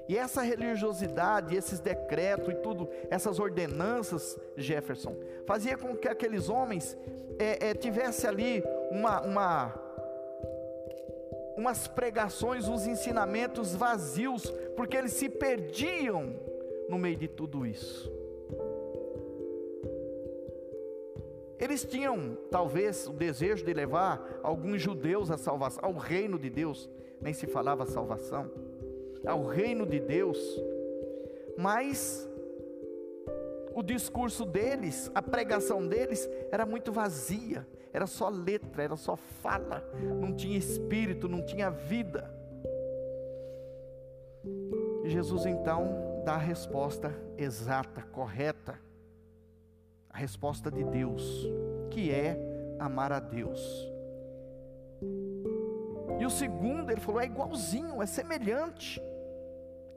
[0.10, 6.98] E essa religiosidade, esses decretos e tudo, essas ordenanças, Jefferson, fazia com que aqueles homens
[7.38, 9.76] é, é, tivesse ali uma, uma,
[11.56, 16.36] umas pregações, uns ensinamentos vazios, porque eles se perdiam
[16.90, 18.12] no meio de tudo isso.
[21.60, 26.90] Eles tinham, talvez, o desejo de levar alguns judeus à salvação, ao reino de Deus,
[27.22, 28.50] nem se falava salvação,
[29.26, 30.38] ao reino de Deus,
[31.58, 32.28] mas
[33.74, 39.84] o discurso deles, a pregação deles era muito vazia, era só letra, era só fala,
[40.20, 42.34] não tinha espírito, não tinha vida.
[45.04, 48.80] E Jesus então dá a resposta exata, correta
[50.10, 51.48] a resposta de Deus,
[51.92, 52.36] que é
[52.80, 53.62] amar a Deus.
[56.20, 59.02] E o segundo, ele falou, é igualzinho, é semelhante.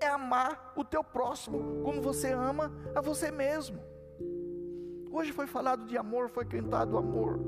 [0.01, 3.79] É amar o teu próximo como você ama a você mesmo.
[5.11, 7.41] Hoje foi falado de amor, foi cantado amor.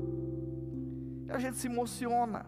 [1.29, 2.45] A gente se emociona.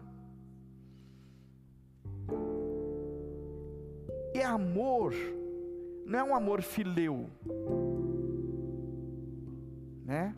[4.34, 5.14] E amor
[6.04, 7.30] não é um amor fileu
[10.06, 10.32] né?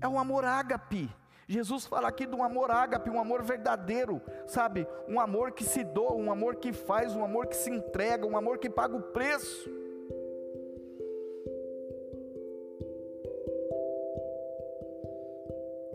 [0.00, 1.08] É um amor ágape.
[1.48, 4.86] Jesus fala aqui de um amor ágape, um amor verdadeiro, sabe?
[5.08, 8.36] Um amor que se doa, um amor que faz, um amor que se entrega, um
[8.36, 9.70] amor que paga o preço.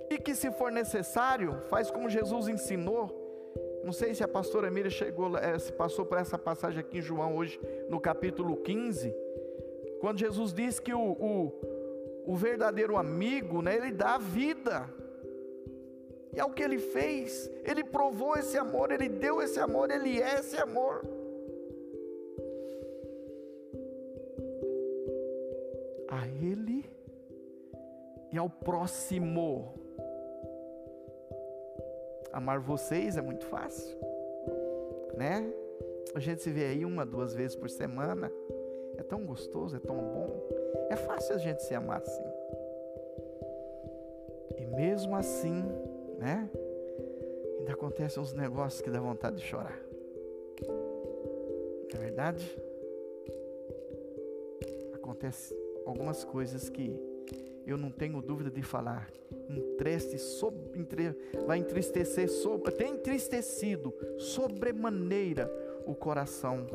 [0.09, 3.19] E que se for necessário, faz como Jesus ensinou.
[3.83, 7.01] Não sei se a pastora Miriam chegou, é, se passou por essa passagem aqui em
[7.01, 7.59] João hoje,
[7.89, 9.13] no capítulo 15,
[9.99, 11.51] quando Jesus diz que o, o
[12.25, 14.87] o verdadeiro amigo, né, ele dá vida.
[16.33, 17.49] E é o que ele fez.
[17.63, 21.03] Ele provou esse amor, ele deu esse amor, ele é esse amor.
[26.09, 26.89] A ele
[28.31, 29.73] e ao próximo.
[32.31, 33.97] Amar vocês é muito fácil,
[35.17, 35.51] né?
[36.15, 38.31] A gente se vê aí uma, duas vezes por semana.
[38.97, 40.29] É tão gostoso, é tão bom.
[40.89, 42.23] É fácil a gente se amar assim.
[44.57, 45.63] E mesmo assim,
[46.21, 46.49] né?
[47.59, 49.77] Ainda acontecem uns negócios que dá vontade de chorar.
[51.91, 52.61] Não é verdade?
[54.93, 55.55] Acontece
[55.85, 56.95] algumas coisas que
[57.65, 59.09] eu não tenho dúvida de falar.
[59.49, 60.17] entriste,
[60.75, 65.51] entre, vai entristecer, sobre, tem entristecido sobremaneira
[65.85, 66.67] o coração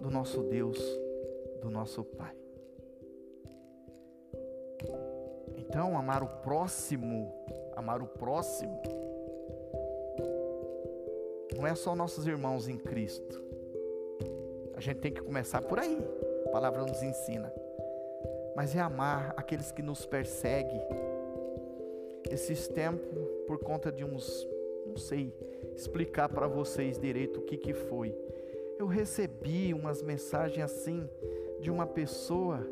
[0.00, 0.78] do nosso Deus,
[1.60, 2.34] do nosso Pai.
[5.56, 7.32] Então, amar o próximo,
[7.76, 8.80] amar o próximo,
[11.56, 13.42] não é só nossos irmãos em Cristo.
[14.74, 15.98] A gente tem que começar por aí.
[16.46, 17.52] A palavra nos ensina.
[18.56, 20.80] Mas é amar aqueles que nos perseguem.
[22.30, 24.46] Esses tempos, por conta de uns,
[24.86, 25.32] não sei
[25.74, 28.14] explicar para vocês direito o que que foi.
[28.78, 31.08] Eu recebi umas mensagens assim
[31.60, 32.66] de uma pessoa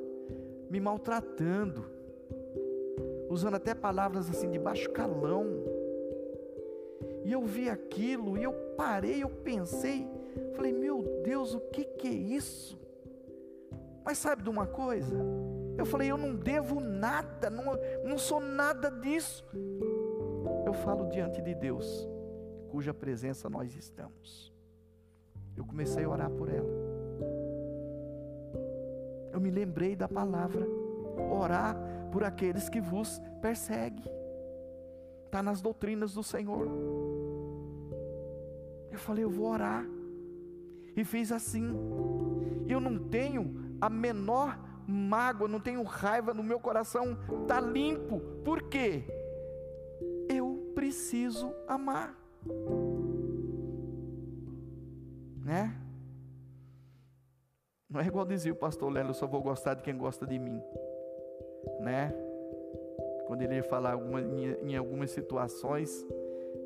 [0.68, 1.84] me maltratando,
[3.32, 5.46] usando até palavras assim de baixo calão.
[7.24, 10.06] E eu vi aquilo e eu parei, eu pensei,
[10.54, 12.78] falei, meu Deus, o que, que é isso?
[14.04, 15.16] Mas sabe de uma coisa?
[15.78, 17.64] Eu falei, eu não devo nada, não,
[18.04, 19.44] não sou nada disso.
[20.66, 22.08] Eu falo diante de Deus,
[22.70, 24.52] cuja presença nós estamos.
[25.56, 26.68] Eu comecei a orar por ela.
[29.32, 30.66] Eu me lembrei da palavra,
[31.30, 31.76] orar
[32.10, 34.04] por aqueles que vos perseguem.
[35.26, 36.68] Está nas doutrinas do Senhor.
[38.90, 39.84] Eu falei, eu vou orar.
[40.94, 41.74] E fiz assim.
[42.68, 48.20] Eu não tenho a menor mágoa, não tenho raiva no meu coração, está limpo.
[48.44, 49.04] Por quê?
[50.28, 52.14] Eu preciso amar.
[55.44, 55.74] Né?
[57.88, 60.38] Não é igual dizia o pastor Lélio, eu só vou gostar de quem gosta de
[60.38, 60.62] mim.
[61.80, 62.14] Né?
[63.26, 63.98] Quando ele ia falar
[64.62, 66.06] em algumas situações,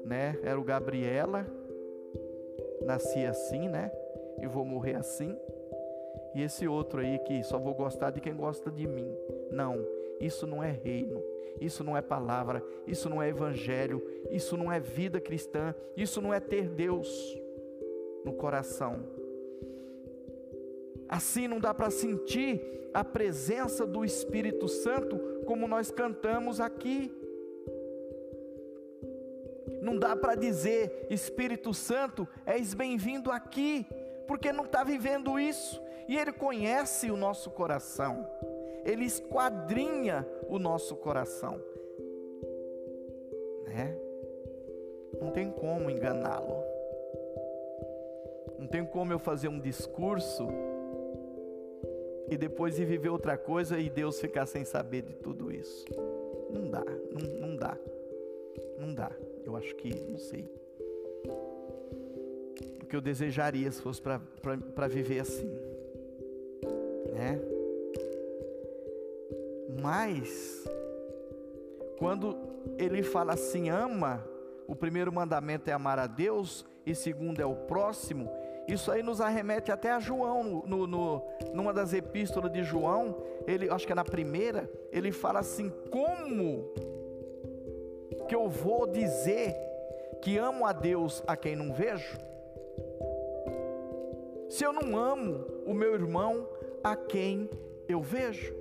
[0.05, 0.39] né?
[0.43, 1.47] Era o Gabriela
[2.85, 3.91] nasci assim, né?
[4.41, 5.37] E vou morrer assim.
[6.35, 9.11] E esse outro aí que só vou gostar de quem gosta de mim.
[9.51, 9.85] Não,
[10.21, 11.23] isso não é reino,
[11.61, 16.33] isso não é palavra, isso não é evangelho, isso não é vida cristã, isso não
[16.33, 17.41] é ter Deus
[18.25, 19.01] no coração.
[21.09, 27.15] Assim não dá para sentir a presença do Espírito Santo como nós cantamos aqui.
[29.81, 33.87] Não dá para dizer, Espírito Santo, és bem-vindo aqui,
[34.27, 35.81] porque não está vivendo isso.
[36.09, 38.27] E Ele conhece o nosso coração,
[38.85, 41.61] Ele esquadrinha o nosso coração.
[43.67, 43.97] Né?
[45.21, 46.65] Não tem como enganá-lo.
[48.59, 50.49] Não tem como eu fazer um discurso
[52.29, 55.85] e depois ir viver outra coisa e Deus ficar sem saber de tudo isso.
[56.53, 57.79] Não dá, não, não dá,
[58.79, 59.11] não dá.
[59.45, 60.51] Eu acho que, não sei.
[62.83, 65.49] O que eu desejaria se fosse para viver assim.
[67.13, 67.41] Né?
[69.81, 70.65] Mas,
[71.99, 72.37] quando
[72.79, 74.25] ele fala assim, ama,
[74.67, 78.31] o primeiro mandamento é amar a Deus, e segundo é o próximo,
[78.69, 83.71] isso aí nos arremete até a João, no, no, numa das epístolas de João, ele,
[83.71, 86.73] acho que é na primeira, ele fala assim: como
[88.29, 89.55] que eu vou dizer
[90.21, 92.19] que amo a Deus a quem não vejo?
[94.49, 96.49] Se eu não amo o meu irmão
[96.83, 97.49] a quem
[97.89, 98.55] eu vejo?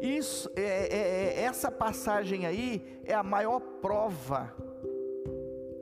[0.00, 4.54] Isso, é, é, é, essa passagem aí é a maior prova,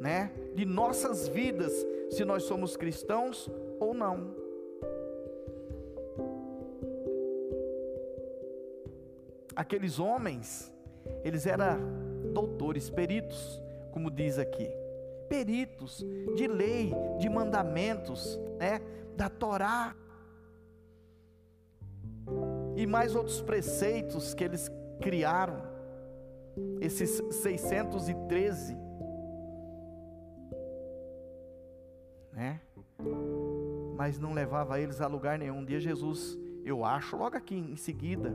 [0.04, 1.72] né, de nossas vidas,
[2.10, 4.44] se nós somos cristãos ou não.
[9.54, 10.72] aqueles homens,
[11.22, 11.78] eles eram
[12.32, 13.62] doutores, peritos,
[13.92, 14.68] como diz aqui,
[15.28, 18.80] peritos de lei, de mandamentos, né,
[19.16, 19.94] da Torá,
[22.76, 25.62] e mais outros preceitos que eles criaram,
[26.80, 28.76] esses 613,
[34.04, 35.60] Mas não levava eles a lugar nenhum.
[35.60, 38.34] Um dia Jesus, eu acho, logo aqui em seguida,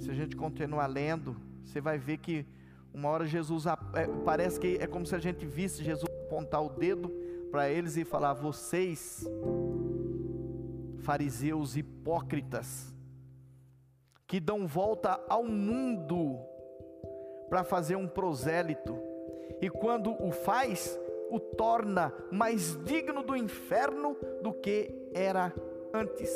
[0.00, 2.44] se a gente continuar lendo, você vai ver que
[2.92, 6.68] uma hora Jesus é, parece que é como se a gente visse Jesus apontar o
[6.68, 7.12] dedo
[7.48, 9.24] para eles e falar: vocês,
[11.04, 12.92] fariseus hipócritas,
[14.26, 16.40] que dão volta ao mundo
[17.48, 18.98] para fazer um prosélito,
[19.62, 20.98] e quando o faz,
[21.34, 25.52] o torna mais digno do inferno do que era
[25.92, 26.30] antes.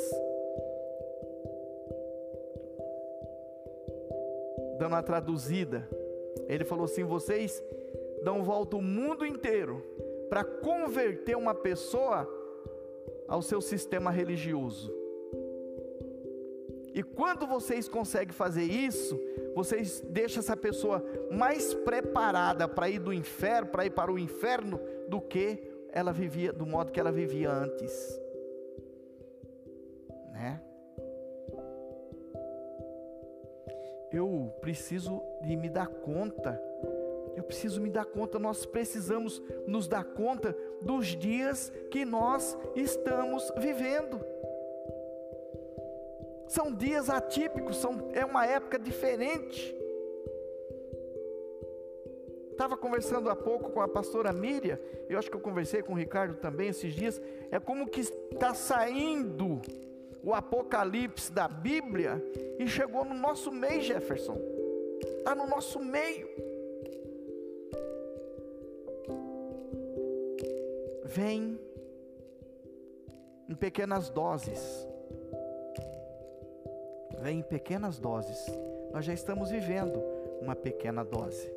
[4.79, 5.87] dando uma traduzida,
[6.47, 7.61] ele falou assim: vocês
[8.23, 9.83] dão volta o mundo inteiro
[10.29, 12.27] para converter uma pessoa
[13.27, 14.91] ao seu sistema religioso.
[16.93, 19.19] E quando vocês conseguem fazer isso,
[19.55, 24.79] vocês deixam essa pessoa mais preparada para ir do inferno, para ir para o inferno,
[25.07, 28.21] do que ela vivia, do modo que ela vivia antes.
[30.31, 30.61] Né?
[34.11, 36.61] Eu preciso de me dar conta.
[37.35, 43.51] Eu preciso me dar conta, nós precisamos nos dar conta dos dias que nós estamos
[43.57, 44.19] vivendo.
[46.49, 49.75] São dias atípicos, são, é uma época diferente.
[52.51, 55.95] Estava conversando há pouco com a pastora Miriam, eu acho que eu conversei com o
[55.95, 57.21] Ricardo também esses dias.
[57.51, 59.61] É como que está saindo
[60.23, 62.21] o apocalipse da Bíblia
[62.57, 64.37] e chegou no nosso meio, Jefferson.
[65.19, 66.27] Está no nosso meio.
[71.05, 71.59] Vem
[73.47, 74.88] em pequenas doses
[77.21, 78.45] vem em pequenas doses.
[78.91, 80.01] Nós já estamos vivendo
[80.41, 81.51] uma pequena dose.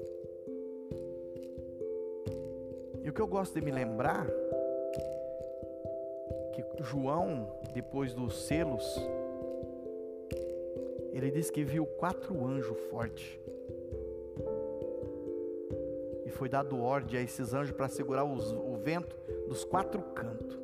[3.03, 4.27] E o que eu gosto de me lembrar
[6.53, 8.85] que João, depois dos selos,
[11.13, 13.39] ele diz que viu quatro anjos fortes.
[16.25, 19.17] E foi dado ordem a esses anjos para segurar os, o vento
[19.49, 20.59] dos quatro cantos.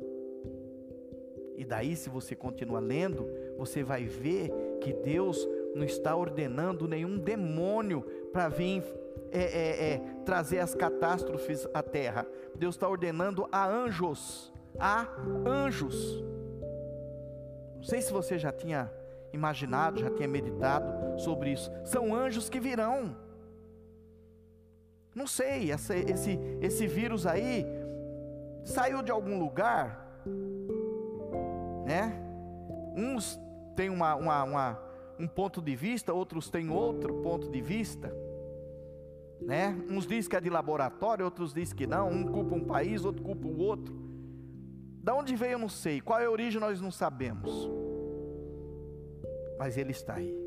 [1.57, 3.27] E daí, se você continua lendo,
[3.57, 4.49] você vai ver
[4.79, 8.01] que Deus não está ordenando nenhum demônio
[8.31, 8.83] para vir
[9.31, 12.25] é, é, é, trazer as catástrofes à terra.
[12.55, 15.07] Deus está ordenando a anjos, a
[15.45, 16.23] anjos.
[17.75, 18.91] Não sei se você já tinha
[19.31, 21.71] imaginado, já tinha meditado sobre isso.
[21.85, 23.15] São anjos que virão.
[25.13, 27.65] Não sei, essa, esse, esse vírus aí
[28.63, 30.21] saiu de algum lugar,
[31.85, 32.21] né?
[32.95, 33.39] Uns
[33.79, 34.79] têm uma, uma, uma,
[35.17, 38.13] um ponto de vista, outros têm outro ponto de vista.
[39.39, 39.73] Né?
[39.89, 42.09] Uns dizem que é de laboratório, outros dizem que não.
[42.09, 43.95] Um culpa um país, outro culpa o outro.
[45.01, 47.69] Da onde veio eu não sei, qual é a origem nós não sabemos.
[49.57, 50.37] Mas ele está aí.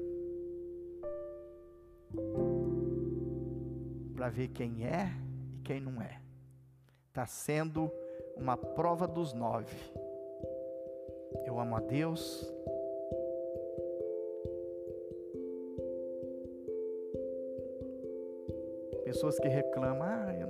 [4.15, 5.11] Para ver quem é
[5.55, 6.21] e quem não é.
[7.09, 7.91] Está sendo
[8.37, 9.75] uma prova dos nove.
[11.47, 12.53] Eu amo a Deus,
[19.13, 20.47] Pessoas que reclamam, ah, eu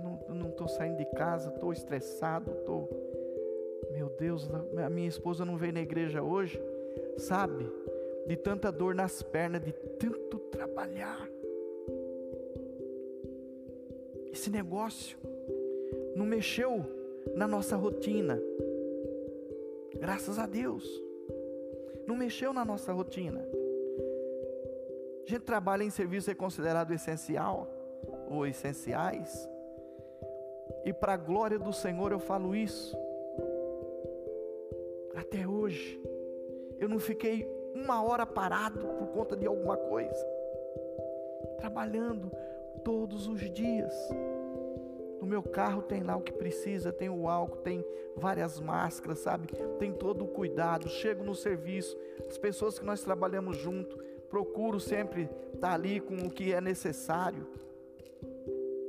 [0.00, 2.88] não, eu não, estou saindo de casa, estou estressado, estou.
[3.92, 4.48] Meu Deus,
[4.82, 6.58] a minha esposa não veio na igreja hoje,
[7.18, 7.70] sabe?
[8.26, 11.28] De tanta dor nas pernas, de tanto trabalhar.
[14.32, 15.18] Esse negócio
[16.16, 16.86] não mexeu
[17.36, 18.42] na nossa rotina.
[19.94, 21.02] Graças a Deus.
[22.06, 23.46] Não mexeu na nossa rotina.
[25.30, 27.68] Gente trabalha em serviço é considerado essencial
[28.28, 29.48] ou essenciais.
[30.84, 32.98] E para a glória do Senhor eu falo isso.
[35.14, 36.02] Até hoje,
[36.80, 40.26] eu não fiquei uma hora parado por conta de alguma coisa.
[41.58, 42.32] Trabalhando
[42.82, 43.94] todos os dias.
[45.20, 47.84] No meu carro tem lá o que precisa, tem o álcool, tem
[48.16, 49.46] várias máscaras, sabe?
[49.78, 50.88] Tem todo o cuidado.
[50.88, 51.96] Chego no serviço,
[52.28, 57.46] as pessoas que nós trabalhamos junto, procuro sempre estar ali com o que é necessário.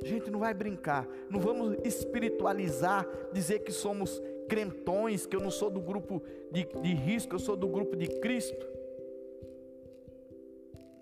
[0.03, 5.69] Gente, não vai brincar, não vamos espiritualizar, dizer que somos crentões, que eu não sou
[5.69, 6.21] do grupo
[6.51, 8.65] de, de risco, eu sou do grupo de Cristo.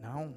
[0.02, 0.34] Não.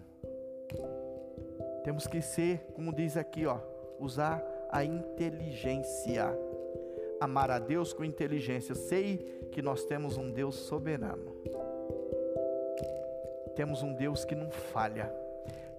[1.82, 3.58] Temos que ser, como diz aqui, ó,
[3.98, 6.26] usar a inteligência.
[7.20, 8.74] Amar a Deus com inteligência.
[8.74, 9.18] Sei
[9.52, 11.36] que nós temos um Deus soberano.
[13.54, 15.12] Temos um Deus que não falha.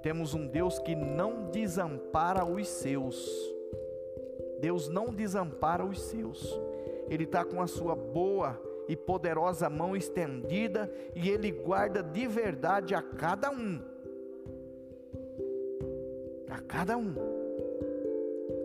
[0.01, 3.25] Temos um Deus que não desampara os seus.
[4.59, 6.59] Deus não desampara os seus.
[7.09, 12.93] Ele está com a sua boa e poderosa mão estendida e Ele guarda de verdade
[12.93, 13.81] a cada um.
[16.49, 17.13] A cada um.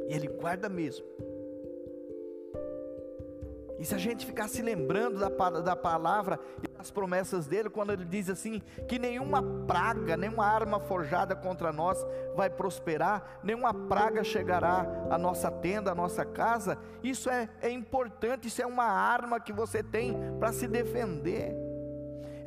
[0.08, 1.06] E Ele guarda mesmo.
[3.78, 5.28] E se a gente ficar se lembrando da,
[5.60, 6.40] da palavra
[6.78, 11.98] das promessas dele, quando ele diz assim: que nenhuma praga, nenhuma arma forjada contra nós
[12.36, 18.46] vai prosperar, nenhuma praga chegará à nossa tenda, à nossa casa, isso é, é importante,
[18.46, 21.68] isso é uma arma que você tem para se defender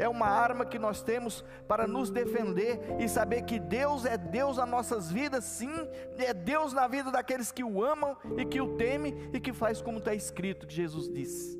[0.01, 4.57] é uma arma que nós temos para nos defender e saber que Deus é Deus
[4.57, 5.71] nas nossas vidas, sim,
[6.17, 9.79] é Deus na vida daqueles que o amam e que o temem e que faz
[9.79, 11.59] como está escrito que Jesus disse.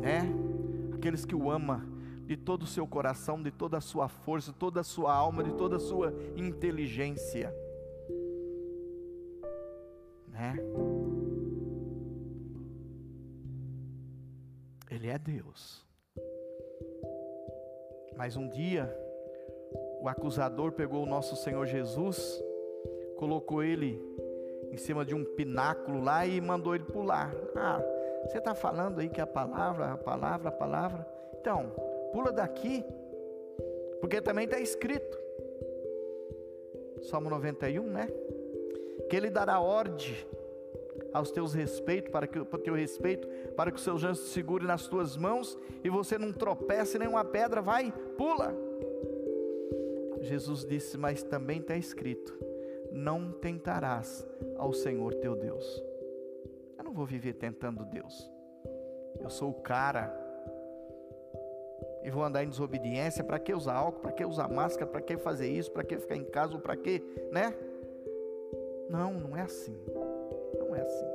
[0.00, 0.47] Né?
[0.98, 1.80] Aqueles que o amam
[2.26, 5.52] de todo o seu coração, de toda a sua força, toda a sua alma, de
[5.52, 7.54] toda a sua inteligência.
[10.26, 10.56] Né?
[14.90, 15.86] Ele é Deus.
[18.16, 18.92] Mas um dia,
[20.02, 22.42] o acusador pegou o nosso Senhor Jesus,
[23.16, 24.02] colocou ele
[24.72, 27.32] em cima de um pináculo lá e mandou ele pular.
[27.54, 27.80] Ah,
[28.24, 31.06] você está falando aí que a palavra, a palavra, a palavra.
[31.40, 31.72] Então,
[32.12, 32.84] pula daqui,
[34.00, 35.18] porque também está escrito.
[37.02, 38.08] Salmo 91, né?
[39.08, 40.16] Que ele dará ordem
[41.12, 44.66] aos teus respeitos, para que o teu respeito, para que os seus anjos te segurem
[44.66, 48.54] nas tuas mãos e você não tropece nenhuma pedra, vai, pula.
[50.20, 52.36] Jesus disse, mas também está escrito:
[52.90, 55.87] não tentarás ao Senhor teu Deus.
[56.88, 58.32] Não vou viver tentando Deus.
[59.20, 60.10] Eu sou o cara.
[62.02, 63.22] E vou andar em desobediência.
[63.22, 64.00] Para que usar álcool?
[64.00, 64.90] Para que usar máscara?
[64.90, 65.70] Para que fazer isso?
[65.70, 66.54] Para que ficar em casa?
[66.54, 67.54] Ou para que, né?
[68.88, 69.78] Não, não é assim.
[70.58, 71.06] Não é assim.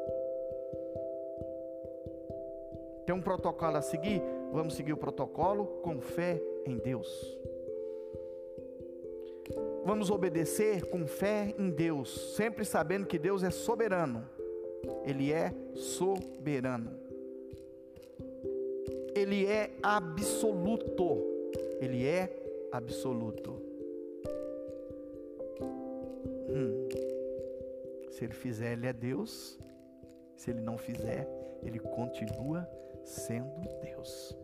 [3.08, 4.22] Tem um protocolo a seguir?
[4.52, 7.36] Vamos seguir o protocolo com fé em Deus.
[9.84, 14.24] Vamos obedecer com fé em Deus, sempre sabendo que Deus é soberano.
[15.06, 16.92] Ele é soberano.
[19.16, 21.18] Ele é absoluto.
[21.80, 23.62] Ele é absoluto.
[26.50, 26.88] Hum.
[28.12, 29.60] Se ele fizer, ele é Deus.
[30.36, 31.28] Se ele não fizer,
[31.64, 32.68] ele continua
[33.04, 34.36] sendo Deus.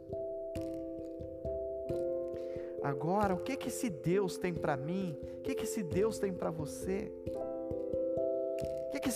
[2.82, 5.18] Agora, o que que esse Deus tem para mim?
[5.40, 7.12] O que que esse Deus tem para você?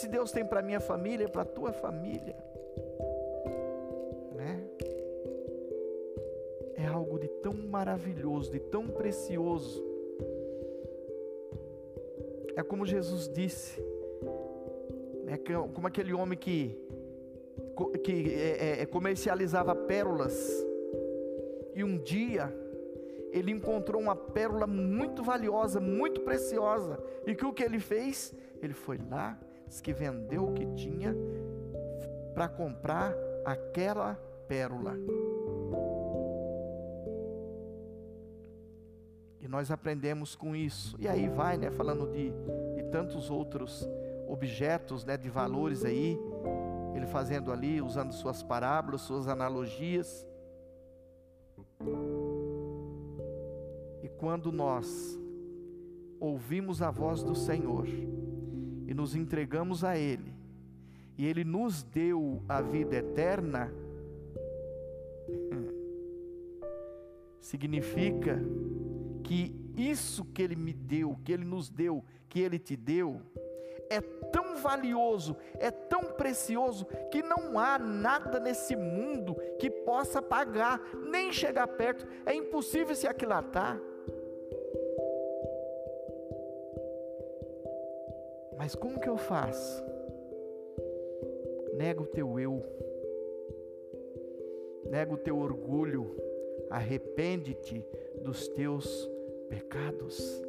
[0.03, 2.35] Esse Deus tem para minha família, para tua família?
[4.35, 4.61] Né?
[6.75, 9.81] É algo de tão maravilhoso, de tão precioso.
[12.53, 13.81] É como Jesus disse,
[15.23, 15.39] né,
[15.73, 16.77] como aquele homem que,
[18.03, 20.35] que é, é, comercializava pérolas,
[21.73, 22.53] e um dia
[23.31, 27.01] ele encontrou uma pérola muito valiosa, muito preciosa.
[27.25, 28.33] E que o que ele fez?
[28.61, 29.39] Ele foi lá,
[29.73, 31.15] disse que vendeu o que tinha
[32.35, 33.11] para comprar
[33.43, 34.13] aquela
[34.47, 34.93] pérola.
[39.41, 40.95] E nós aprendemos com isso.
[40.99, 42.31] E aí vai, né, falando de,
[42.75, 43.89] de tantos outros
[44.27, 46.19] objetos, né, de valores aí,
[46.95, 50.23] ele fazendo ali, usando suas parábolas, suas analogias
[54.19, 55.19] quando nós
[56.17, 57.85] ouvimos a voz do Senhor
[58.87, 60.33] e nos entregamos a Ele,
[61.17, 63.71] e Ele nos deu a vida eterna,
[67.39, 68.39] significa
[69.23, 73.21] que isso que Ele me deu, que Ele nos deu, que Ele te deu,
[73.89, 80.81] é tão valioso, é tão precioso, que não há nada nesse mundo que possa pagar,
[81.09, 83.79] nem chegar perto, é impossível se aquilatar.
[88.63, 89.83] Mas como que eu faço?
[91.73, 92.63] Nega o teu eu,
[94.89, 96.15] nega o teu orgulho,
[96.69, 97.85] arrepende-te
[98.21, 99.11] dos teus
[99.49, 100.41] pecados.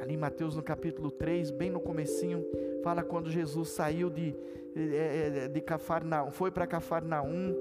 [0.00, 2.44] Ali em Mateus no capítulo 3, bem no comecinho,
[2.82, 4.32] fala quando Jesus saiu de,
[4.74, 7.54] de, de Cafarnaum, foi para Cafarnaum,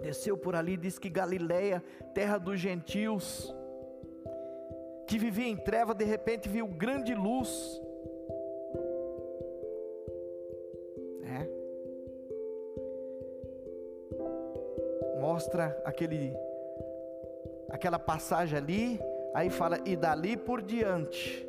[0.00, 3.54] desceu por ali, diz que Galiléia, terra dos gentios,
[5.08, 7.82] que vivia em treva, de repente viu grande luz.
[11.24, 11.48] É.
[15.20, 16.32] Mostra aquele
[17.70, 19.00] aquela passagem ali,
[19.34, 21.48] aí fala e dali por diante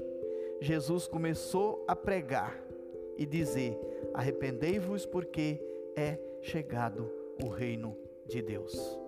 [0.61, 2.61] Jesus começou a pregar
[3.17, 3.79] e dizer:
[4.13, 5.61] Arrependei-vos porque
[5.95, 7.09] é chegado
[7.43, 7.97] o reino
[8.27, 8.98] de Deus.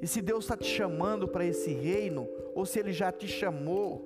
[0.00, 4.04] E se Deus está te chamando para esse reino, ou se Ele já te chamou,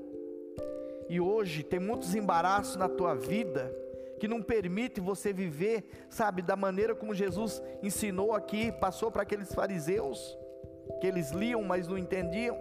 [1.09, 3.75] e hoje tem muitos embaraços na tua vida,
[4.19, 9.53] que não permite você viver, sabe, da maneira como Jesus ensinou aqui, passou para aqueles
[9.53, 10.39] fariseus,
[11.01, 12.57] que eles liam, mas não entendiam.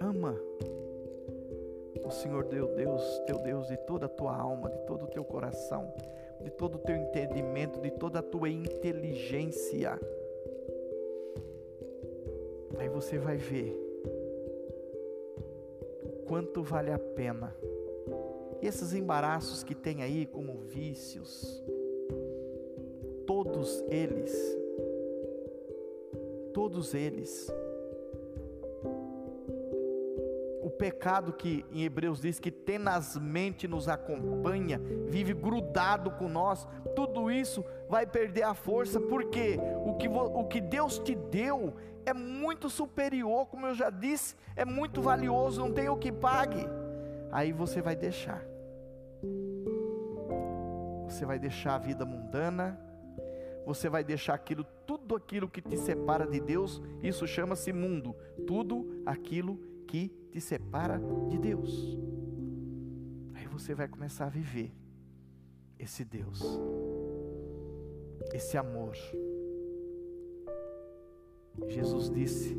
[0.00, 0.38] Ama
[2.04, 5.24] o Senhor teu Deus, teu Deus de toda a tua alma, de todo o teu
[5.24, 5.92] coração
[6.44, 9.98] de todo o teu entendimento, de toda a tua inteligência.
[12.78, 13.74] Aí você vai ver
[16.02, 17.54] o quanto vale a pena
[18.60, 21.62] E esses embaraços que tem aí, como vícios,
[23.26, 24.32] todos eles,
[26.52, 27.50] todos eles,
[30.78, 37.64] pecado que em Hebreus diz que tenazmente nos acompanha, vive grudado com nós, tudo isso
[37.88, 41.74] vai perder a força, porque o que, o que Deus te deu
[42.06, 46.66] é muito superior, como eu já disse, é muito valioso, não tem o que pague.
[47.32, 48.44] Aí você vai deixar.
[51.08, 52.78] Você vai deixar a vida mundana,
[53.64, 58.14] você vai deixar aquilo, tudo aquilo que te separa de Deus, isso chama-se mundo,
[58.46, 61.96] tudo aquilo que te separa de Deus.
[63.34, 64.74] Aí você vai começar a viver
[65.78, 66.42] esse Deus,
[68.32, 68.96] esse amor.
[71.68, 72.58] Jesus disse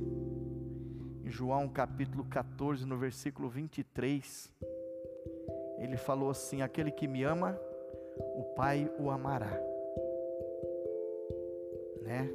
[1.21, 4.49] em João capítulo 14, no versículo 23,
[5.79, 7.59] ele falou assim: Aquele que me ama,
[8.37, 9.51] o Pai o amará
[12.01, 12.29] né?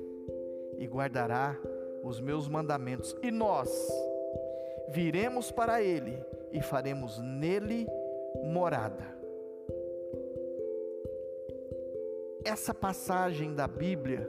[0.78, 1.56] E guardará
[2.02, 3.16] os meus mandamentos.
[3.22, 3.70] E nós
[4.90, 6.18] viremos para ele
[6.52, 7.86] e faremos nele
[8.44, 9.18] morada.
[12.44, 14.28] Essa passagem da Bíblia,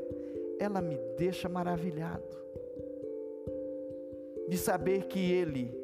[0.59, 2.41] ela me deixa maravilhado.
[4.47, 5.80] De saber que ele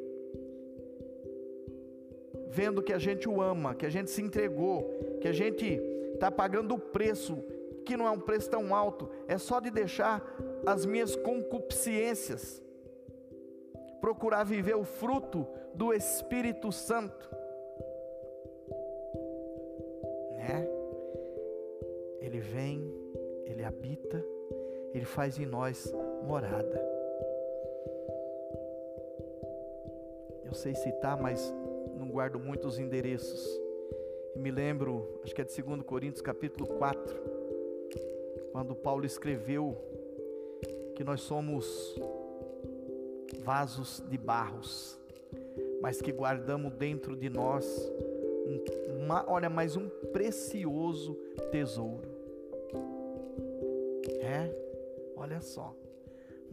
[2.50, 5.80] vendo que a gente o ama, que a gente se entregou, que a gente
[6.14, 7.42] está pagando o preço
[7.88, 10.22] que não é um preço tão alto, é só de deixar
[10.66, 12.62] as minhas concupiscências,
[14.00, 17.28] procurar viver o fruto do Espírito Santo,
[20.34, 20.66] né?
[22.20, 22.92] Ele vem,
[23.44, 24.24] ele habita,
[24.92, 25.92] ele faz em nós
[26.24, 26.86] morada.
[30.44, 31.54] Eu sei citar, mas
[31.94, 33.46] não guardo muitos endereços.
[34.34, 37.38] E me lembro, acho que é de 2 Coríntios capítulo 4
[38.52, 39.76] quando Paulo escreveu
[40.94, 41.94] que nós somos
[43.48, 45.00] vasos de barros,
[45.80, 47.64] mas que guardamos dentro de nós
[48.46, 51.14] um, uma, olha, mais um precioso
[51.50, 52.06] tesouro.
[54.20, 54.54] É,
[55.16, 55.74] olha só,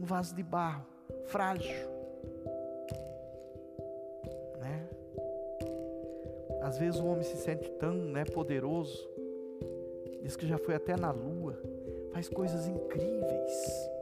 [0.00, 0.86] um vaso de barro,
[1.26, 1.86] frágil,
[4.58, 4.88] né?
[6.62, 9.06] Às vezes o homem se sente tão, né, poderoso,
[10.22, 11.60] diz que já foi até na lua
[12.10, 13.95] faz coisas incríveis.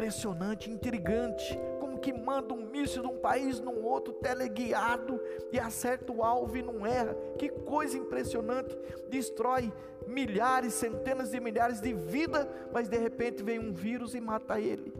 [0.00, 5.20] Impressionante, intrigante, como que manda um míssil de um país no outro, teleguiado,
[5.52, 7.14] e acerta o alvo e não erra.
[7.36, 8.74] Que coisa impressionante!
[9.10, 9.70] Destrói
[10.06, 14.90] milhares, centenas de milhares de vidas, mas de repente vem um vírus e mata ele.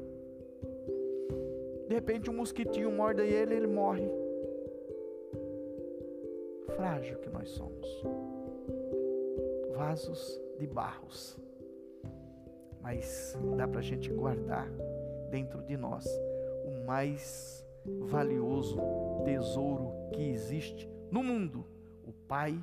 [1.88, 4.06] De repente um mosquitinho morde ele e ele morre.
[6.76, 8.04] Frágil que nós somos.
[9.74, 11.38] Vasos de barros,
[12.82, 14.68] mas dá para a gente guardar
[15.30, 16.06] dentro de nós
[16.64, 17.64] o mais
[18.08, 18.78] valioso
[19.24, 21.64] tesouro que existe no mundo:
[22.04, 22.58] o Pai,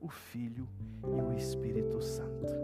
[0.00, 0.68] o Filho
[1.04, 2.54] e o Espírito Santo.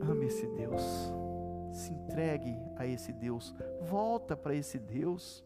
[0.00, 0.82] Ame esse Deus,
[1.72, 5.44] se entregue a esse Deus, volta para esse Deus.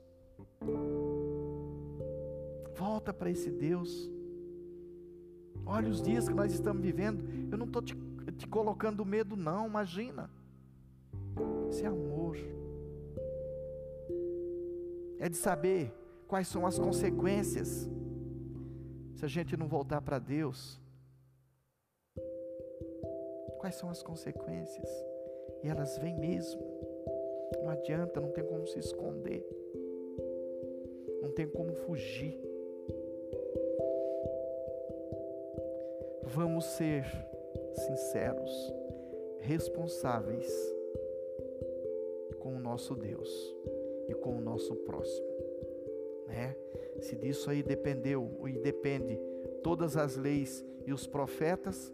[2.74, 4.10] Volta para esse Deus.
[5.64, 7.24] Olha os dias que nós estamos vivendo.
[7.50, 7.96] Eu não estou te,
[8.36, 10.30] te colocando medo, não, imagina.
[11.70, 12.36] Isso é amor.
[15.18, 15.92] É de saber
[16.28, 17.88] quais são as consequências
[19.14, 20.80] se a gente não voltar para Deus.
[23.58, 24.88] Quais são as consequências?
[25.62, 26.60] E elas vêm mesmo.
[27.62, 29.44] Não adianta, não tem como se esconder.
[31.22, 32.46] Não tem como fugir.
[36.36, 37.04] vamos ser
[37.72, 38.74] sinceros,
[39.40, 40.75] responsáveis
[42.76, 43.56] nosso Deus
[44.06, 45.26] e com o nosso próximo,
[46.26, 46.54] né?
[47.00, 49.18] Se disso aí dependeu e depende
[49.62, 51.90] todas as leis e os profetas,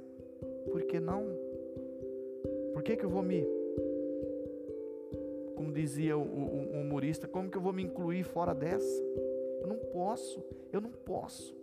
[0.73, 1.25] por que não?
[2.73, 3.47] Por que que eu vou me
[5.55, 9.03] como dizia o, o, o humorista, como que eu vou me incluir fora dessa?
[9.61, 11.57] Eu não posso, eu não posso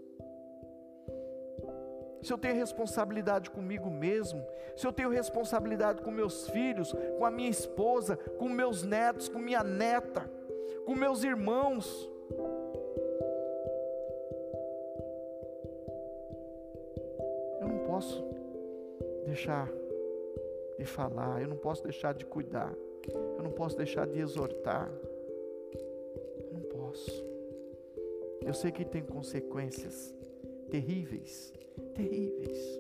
[2.22, 4.46] se eu tenho responsabilidade comigo mesmo,
[4.76, 9.40] se eu tenho responsabilidade com meus filhos, com a minha esposa, com meus netos, com
[9.40, 10.30] minha neta,
[10.86, 12.10] com meus irmãos.
[17.62, 18.24] Eu não posso
[19.26, 19.70] deixar
[20.78, 22.74] de falar, eu não posso deixar de cuidar,
[23.38, 24.90] eu não posso deixar de exortar.
[26.40, 27.26] Eu não posso.
[28.42, 30.16] Eu sei que tem consequências
[30.70, 31.54] terríveis,
[32.00, 32.80] terríveis.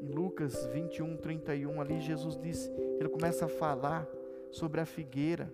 [0.00, 4.06] Em Lucas 21, 31, ali Jesus diz, ele começa a falar
[4.50, 5.52] sobre a figueira.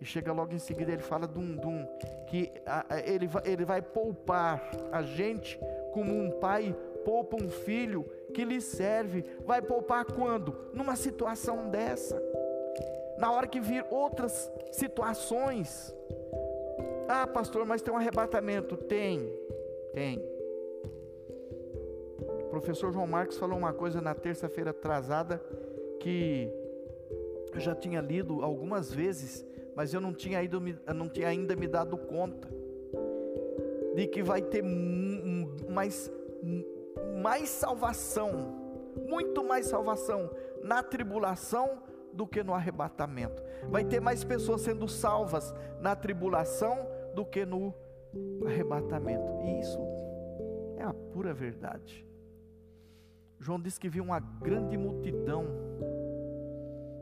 [0.00, 1.86] E chega logo em seguida, ele fala dum dum,
[2.28, 5.58] que a, a, ele, ele vai poupar a gente
[5.92, 9.24] como um pai poupa um filho que lhe serve.
[9.44, 10.70] Vai poupar quando?
[10.72, 12.20] Numa situação dessa.
[13.18, 15.94] Na hora que vir outras situações.
[17.08, 18.76] Ah, pastor, mas tem um arrebatamento.
[18.76, 19.30] Tem,
[19.92, 20.18] tem.
[22.18, 25.38] O professor João Marcos falou uma coisa na terça-feira atrasada
[26.00, 26.50] que
[27.52, 29.44] eu já tinha lido algumas vezes,
[29.76, 30.60] mas eu não tinha, ido,
[30.94, 32.48] não tinha ainda me dado conta
[33.94, 34.62] de que vai ter
[35.68, 36.10] mais,
[37.22, 38.32] mais salvação,
[39.06, 40.30] muito mais salvação
[40.62, 41.82] na tribulação
[42.12, 43.42] do que no arrebatamento.
[43.68, 47.74] Vai ter mais pessoas sendo salvas na tribulação do que no
[48.44, 49.32] arrebatamento.
[49.44, 49.78] E isso
[50.76, 52.06] é a pura verdade.
[53.38, 55.46] João disse que viu uma grande multidão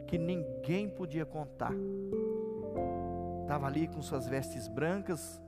[0.06, 1.72] que ninguém podia contar.
[3.42, 5.40] Estava ali com suas vestes brancas,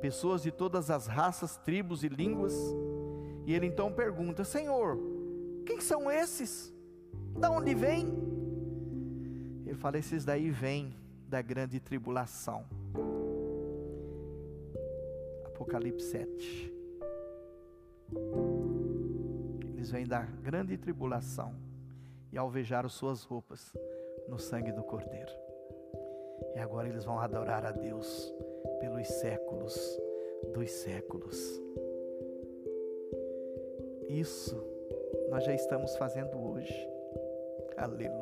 [0.00, 2.54] pessoas de todas as raças, tribos e línguas.
[3.46, 4.98] E ele então pergunta: Senhor,
[5.64, 6.74] quem são esses?
[7.38, 8.08] Da onde vêm?
[9.66, 10.94] Ele fala: Esses daí vêm
[11.28, 12.64] da grande tribulação.
[15.60, 16.72] Apocalipse 7.
[19.74, 21.54] Eles vêm da grande tribulação
[22.32, 23.70] e alvejaram suas roupas
[24.26, 25.30] no sangue do Cordeiro.
[26.54, 28.34] E agora eles vão adorar a Deus
[28.80, 30.00] pelos séculos
[30.54, 31.60] dos séculos.
[34.08, 34.66] Isso
[35.28, 36.74] nós já estamos fazendo hoje.
[37.76, 38.19] Aleluia.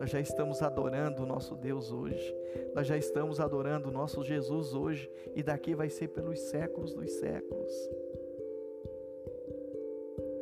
[0.00, 2.34] Nós já estamos adorando o nosso Deus hoje.
[2.74, 5.10] Nós já estamos adorando o nosso Jesus hoje.
[5.34, 7.70] E daqui vai ser pelos séculos dos séculos.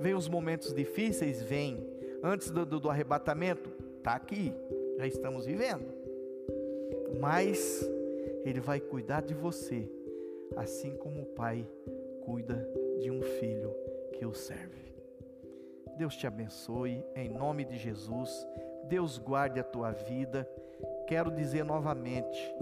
[0.01, 1.43] Vem os momentos difíceis?
[1.43, 1.87] Vem.
[2.23, 3.71] Antes do, do, do arrebatamento?
[3.99, 4.53] Está aqui.
[4.99, 5.93] Já estamos vivendo.
[7.21, 7.89] Mas
[8.45, 9.89] Ele vai cuidar de você,
[10.57, 11.67] assim como o Pai
[12.25, 12.69] cuida
[13.01, 13.75] de um filho
[14.13, 14.83] que o serve.
[15.97, 18.47] Deus te abençoe, em nome de Jesus.
[18.93, 20.47] Deus guarde a tua vida.
[21.07, 22.55] Quero dizer novamente,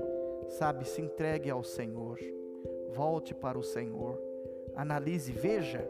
[0.47, 2.21] sabe, se entregue ao Senhor.
[2.91, 4.17] Volte para o Senhor.
[4.77, 5.85] Analise, veja.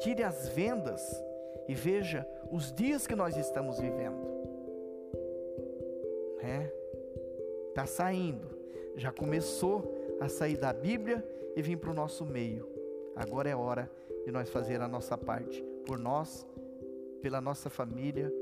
[0.00, 1.00] Tire as vendas
[1.68, 4.26] e veja os dias que nós estamos vivendo.
[6.40, 6.72] É?
[7.76, 8.48] Tá saindo.
[8.96, 9.84] Já começou
[10.18, 11.24] a sair da Bíblia
[11.54, 12.68] e vir para o nosso meio.
[13.14, 13.88] Agora é hora
[14.24, 16.44] de nós fazer a nossa parte por nós,
[17.20, 18.32] pela nossa família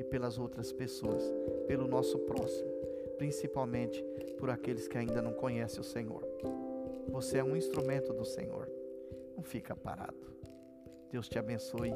[0.00, 1.22] e pelas outras pessoas,
[1.68, 2.70] pelo nosso próximo,
[3.18, 4.02] principalmente
[4.38, 6.26] por aqueles que ainda não conhecem o Senhor.
[7.08, 8.68] Você é um instrumento do Senhor.
[9.36, 10.30] Não fica parado.
[11.10, 11.92] Deus te abençoe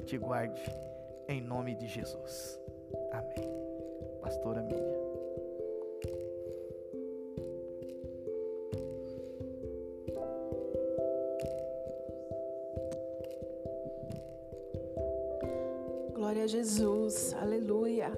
[0.00, 0.62] e te guarde
[1.28, 2.60] em nome de Jesus.
[3.12, 3.48] Amém.
[4.20, 5.03] Pastora Miriam.
[16.54, 18.12] Jesus, aleluia.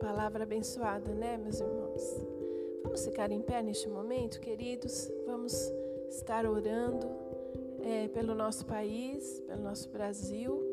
[0.00, 2.02] Palavra abençoada, né, meus irmãos?
[2.82, 5.08] Vamos ficar em pé neste momento, queridos.
[5.24, 5.54] Vamos
[6.08, 7.06] estar orando
[7.84, 10.64] é, pelo nosso país, pelo nosso Brasil.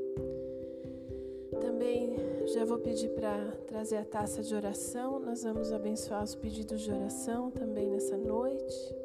[1.62, 2.16] Também
[2.48, 5.20] já vou pedir para trazer a taça de oração.
[5.20, 8.96] Nós vamos abençoar os pedidos de oração também nessa noite.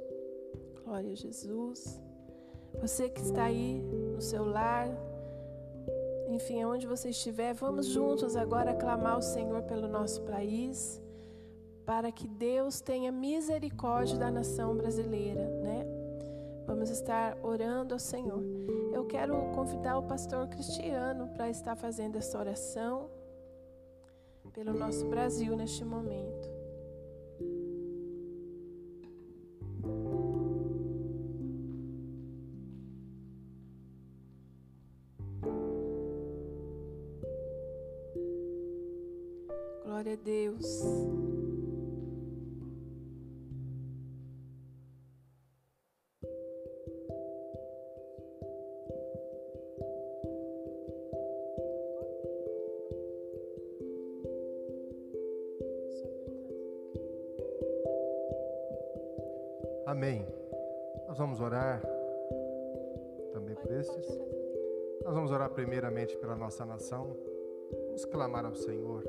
[0.82, 2.00] Glória a Jesus.
[2.80, 3.82] Você que está aí
[4.14, 4.88] no seu lar,
[6.34, 11.00] enfim, onde você estiver, vamos juntos agora clamar ao Senhor pelo nosso país,
[11.86, 15.86] para que Deus tenha misericórdia da nação brasileira, né?
[16.66, 18.42] Vamos estar orando ao Senhor.
[18.92, 23.08] Eu quero convidar o pastor Cristiano para estar fazendo essa oração
[24.52, 26.53] pelo nosso Brasil neste momento.
[40.58, 40.82] Deus.
[59.86, 60.26] Amém.
[61.06, 61.80] Nós vamos orar
[63.32, 64.18] também por esses.
[65.04, 67.16] Nós vamos orar primeiramente pela nossa nação.
[67.86, 69.04] Vamos clamar ao Senhor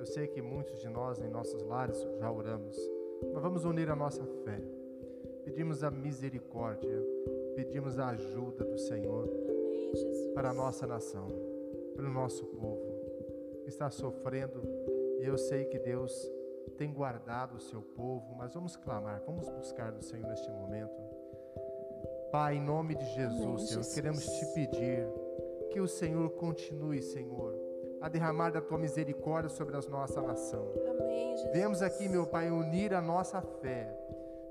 [0.00, 2.74] Eu sei que muitos de nós em nossos lares já oramos,
[3.34, 4.58] mas vamos unir a nossa fé.
[5.44, 7.04] Pedimos a misericórdia,
[7.54, 9.28] pedimos a ajuda do Senhor
[10.34, 11.28] para a nossa nação,
[11.94, 12.80] para o nosso povo
[13.62, 14.62] que está sofrendo.
[15.20, 16.10] E eu sei que Deus
[16.78, 20.98] tem guardado o seu povo, mas vamos clamar, vamos buscar do Senhor neste momento.
[22.32, 23.94] Pai, em nome de Jesus, Amém, Senhor, Jesus.
[23.94, 25.06] queremos te pedir
[25.70, 27.54] que o Senhor continue, Senhor,
[28.00, 30.72] a derramar da tua misericórdia sobre a nossa nação.
[30.98, 31.52] Amém, Jesus.
[31.52, 33.96] Vemos aqui, meu Pai, unir a nossa fé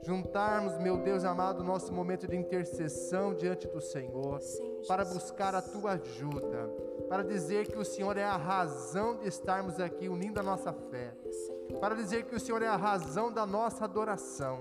[0.04, 5.62] juntarmos, meu Deus amado, nosso momento de intercessão diante do Senhor, Sim, para buscar a
[5.62, 6.70] tua ajuda,
[7.08, 11.14] para dizer que o Senhor é a razão de estarmos aqui unindo a nossa fé,
[11.80, 14.60] para dizer que o Senhor é a razão da nossa adoração,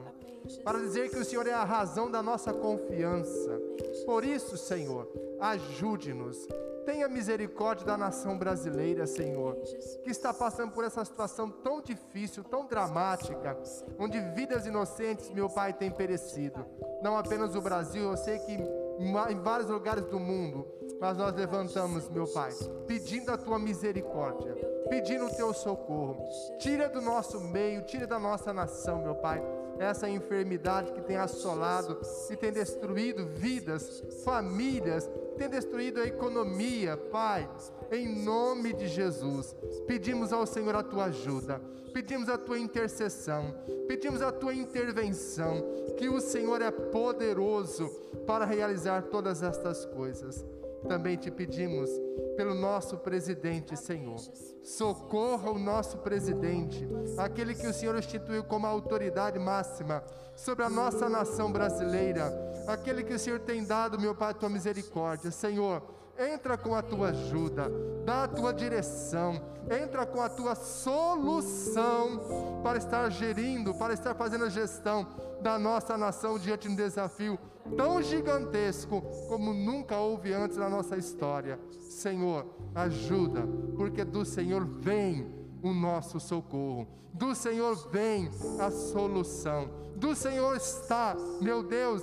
[0.65, 3.61] para dizer que o Senhor é a razão da nossa confiança.
[4.07, 5.09] Por isso, Senhor,
[5.41, 6.49] ajude-nos
[6.89, 9.57] Tenha misericórdia da nação brasileira, Senhor,
[10.03, 13.59] que está passando por essa situação tão difícil, tão dramática,
[13.99, 16.65] onde vidas inocentes, meu Pai, têm perecido.
[17.03, 20.67] Não apenas o Brasil, eu sei que em vários lugares do mundo,
[20.99, 22.53] mas nós levantamos, meu Pai,
[22.87, 24.55] pedindo a tua misericórdia,
[24.89, 26.17] pedindo o teu socorro.
[26.59, 29.43] Tira do nosso meio, tira da nossa nação, meu Pai,
[29.79, 35.09] essa enfermidade que tem assolado e tem destruído vidas, famílias,
[35.39, 37.49] tem destruído a economia, Pai,
[37.93, 39.55] em nome de Jesus,
[39.87, 41.63] pedimos ao Senhor a tua ajuda,
[41.93, 43.55] pedimos a tua intercessão,
[43.87, 45.65] pedimos a tua intervenção,
[45.97, 47.89] que o Senhor é poderoso
[48.27, 50.45] para realizar todas estas coisas.
[50.87, 51.91] Também te pedimos
[52.37, 54.21] pelo nosso presidente, Senhor.
[54.63, 60.05] Socorra o nosso presidente, aquele que o Senhor instituiu como autoridade máxima
[60.37, 62.33] sobre a nossa nação brasileira,
[62.67, 65.31] aquele que o Senhor tem dado, meu Pai, a tua misericórdia.
[65.31, 65.83] Senhor,
[66.19, 67.71] entra com a tua ajuda,
[68.05, 69.41] dá a tua direção,
[69.71, 75.07] entra com a tua solução para estar gerindo, para estar fazendo a gestão
[75.41, 77.39] da nossa nação diante de um desafio
[77.77, 81.61] tão gigantesco como nunca houve antes na nossa história.
[81.79, 83.47] Senhor, ajuda,
[83.77, 91.17] porque do Senhor vem o nosso socorro, do Senhor vem a solução, do Senhor está,
[91.41, 92.03] meu Deus,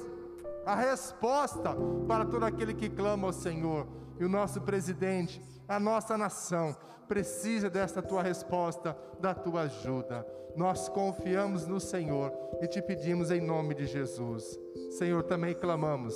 [0.65, 1.75] a resposta
[2.07, 3.87] para todo aquele que clama ao Senhor.
[4.19, 6.75] E o nosso presidente, a nossa nação,
[7.07, 10.25] precisa desta tua resposta, da tua ajuda.
[10.55, 14.57] Nós confiamos no Senhor e te pedimos em nome de Jesus.
[14.91, 16.15] Senhor, também clamamos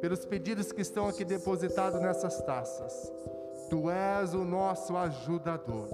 [0.00, 3.12] pelos pedidos que estão aqui depositados nessas taças.
[3.68, 5.88] Tu és o nosso ajudador,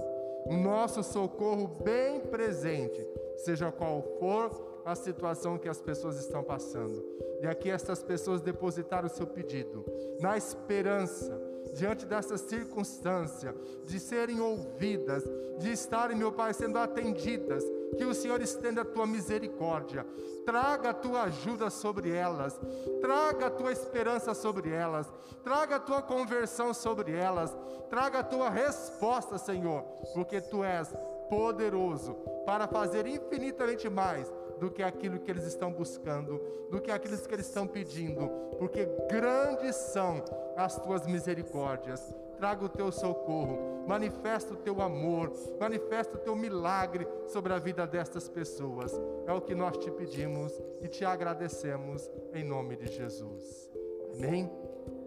[0.45, 3.05] o nosso socorro bem presente,
[3.37, 7.03] seja qual for a situação que as pessoas estão passando.
[7.41, 9.83] E aqui estas pessoas depositaram o seu pedido,
[10.19, 11.41] na esperança
[11.73, 13.53] diante dessa circunstância,
[13.85, 15.23] de serem ouvidas,
[15.59, 17.63] de estarem, meu Pai, sendo atendidas,
[17.97, 20.05] que o Senhor estenda a tua misericórdia,
[20.45, 22.59] traga a tua ajuda sobre elas,
[23.01, 25.11] traga a tua esperança sobre elas,
[25.43, 27.55] traga a tua conversão sobre elas,
[27.89, 29.81] traga a tua resposta, Senhor,
[30.13, 30.93] porque tu és
[31.29, 32.15] poderoso
[32.45, 37.33] para fazer infinitamente mais do que aquilo que eles estão buscando, do que aquilo que
[37.33, 40.23] eles estão pedindo, porque grandes são
[40.55, 42.13] as tuas misericórdias.
[42.37, 47.87] Traga o teu socorro, manifesta o teu amor, manifesta o teu milagre sobre a vida
[47.87, 48.91] destas pessoas.
[49.25, 50.51] É o que nós te pedimos
[50.81, 53.71] e te agradecemos em nome de Jesus.
[54.13, 54.51] Amém?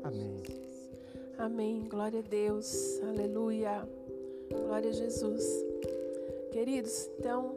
[0.03, 0.43] Amém.
[1.39, 1.89] Amém.
[1.89, 2.99] Glória a Deus.
[3.03, 3.87] Aleluia.
[4.51, 5.45] Glória a Jesus.
[6.51, 7.57] Queridos, então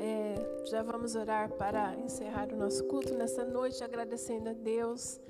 [0.00, 5.20] é, já vamos orar para encerrar o nosso culto nessa noite, agradecendo a Deus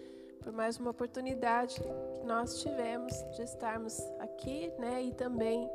[0.45, 5.69] por mais uma oportunidade que nós tivemos de estarmos aqui, né, e também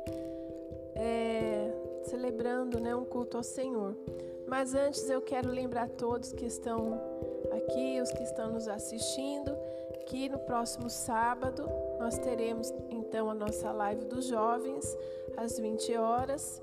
[0.94, 1.70] é,
[2.04, 3.94] celebrando, né, um culto ao Senhor.
[4.48, 6.98] Mas antes eu quero lembrar todos que estão
[7.52, 9.54] aqui, os que estão nos assistindo,
[10.06, 11.68] que no próximo sábado
[11.98, 14.96] nós teremos então a nossa live dos jovens
[15.36, 16.62] às 20 horas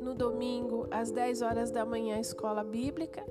[0.00, 3.24] no domingo, às 10 horas da manhã, escola bíblica.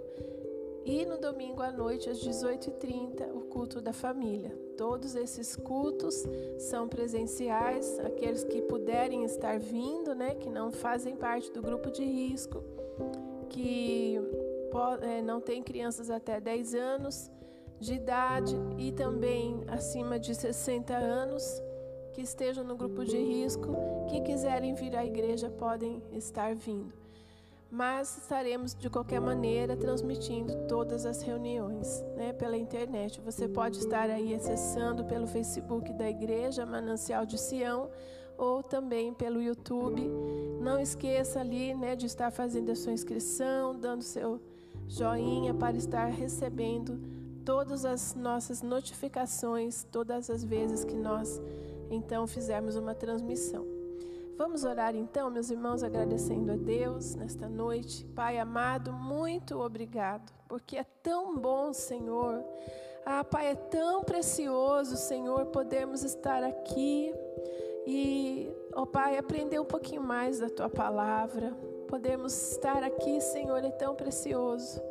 [0.86, 4.58] E no domingo à noite, às 18h30, o culto da família.
[4.78, 6.24] Todos esses cultos
[6.58, 12.04] são presenciais, aqueles que puderem estar vindo, né, que não fazem parte do grupo de
[12.04, 12.64] risco,
[13.50, 14.18] que
[15.02, 17.30] é, não tem crianças até 10 anos
[17.80, 21.62] de idade e também acima de 60 anos,
[22.20, 23.74] que estejam no grupo de risco,
[24.10, 26.92] que quiserem vir à igreja podem estar vindo.
[27.72, 33.22] Mas estaremos de qualquer maneira transmitindo todas as reuniões né, pela internet.
[33.22, 37.90] Você pode estar aí acessando pelo Facebook da igreja Manancial de Sião
[38.38, 40.02] ou também pelo YouTube.
[40.60, 44.42] Não esqueça ali, né, de estar fazendo a sua inscrição, dando seu
[44.90, 47.00] joinha para estar recebendo
[47.46, 51.42] todas as nossas notificações todas as vezes que nós
[51.90, 53.66] então fizermos uma transmissão.
[54.38, 58.06] Vamos orar então, meus irmãos, agradecendo a Deus nesta noite.
[58.16, 62.42] Pai amado, muito obrigado, porque é tão bom, Senhor.
[63.06, 67.14] Ah, Pai, é tão precioso, Senhor, podermos estar aqui
[67.86, 71.52] e, ó oh, Pai, aprender um pouquinho mais da Tua palavra.
[71.88, 74.82] Podemos estar aqui, Senhor, é tão precioso.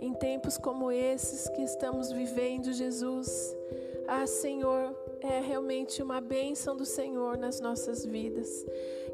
[0.00, 3.56] Em tempos como esses que estamos vivendo, Jesus.
[4.06, 8.66] Ah, Senhor, é realmente uma bênção do Senhor nas nossas vidas.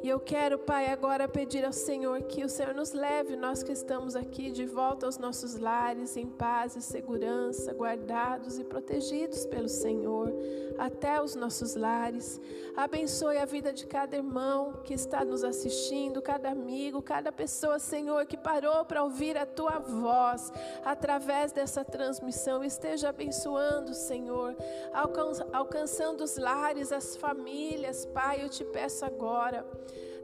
[0.03, 3.73] E eu quero, Pai, agora pedir ao Senhor que o Senhor nos leve, nós que
[3.73, 9.69] estamos aqui, de volta aos nossos lares, em paz e segurança, guardados e protegidos pelo
[9.69, 10.31] Senhor,
[10.77, 12.39] até os nossos lares.
[12.77, 18.27] Abençoe a vida de cada irmão que está nos assistindo, cada amigo, cada pessoa, Senhor,
[18.27, 20.53] que parou para ouvir a tua voz
[20.85, 22.63] através dessa transmissão.
[22.63, 24.55] Esteja abençoando, Senhor,
[24.93, 29.65] alcançando os lares, as famílias, Pai, eu te peço agora.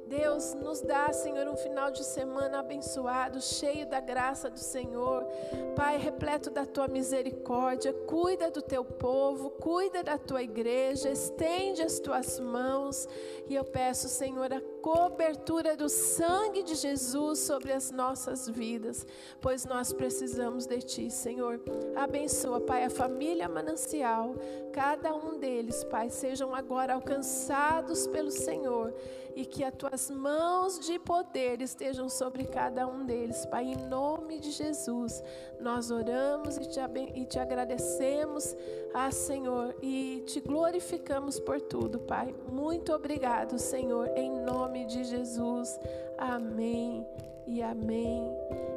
[0.07, 5.25] Deus, nos dá, Senhor, um final de semana abençoado, cheio da graça do Senhor.
[5.77, 12.01] Pai, repleto da tua misericórdia, cuida do teu povo, cuida da tua igreja, estende as
[12.01, 13.09] tuas mãos.
[13.47, 19.07] E eu peço, Senhor, a cobertura do sangue de Jesus sobre as nossas vidas,
[19.41, 21.61] pois nós precisamos de ti, Senhor.
[21.97, 24.35] Abençoa, Pai, a família manancial,
[24.72, 28.95] cada um deles, Pai, sejam agora alcançados pelo Senhor
[29.35, 34.39] e que as tuas mãos de poder estejam sobre cada um deles, Pai, em nome
[34.39, 35.22] de Jesus.
[35.61, 36.81] Nós oramos e te,
[37.14, 38.57] e te agradecemos,
[38.93, 42.35] ah, Senhor, e te glorificamos por tudo, Pai.
[42.51, 44.31] Muito obrigado, Senhor, em
[44.71, 45.81] nome de Jesus.
[46.16, 47.05] Amém
[47.45, 48.23] e amém.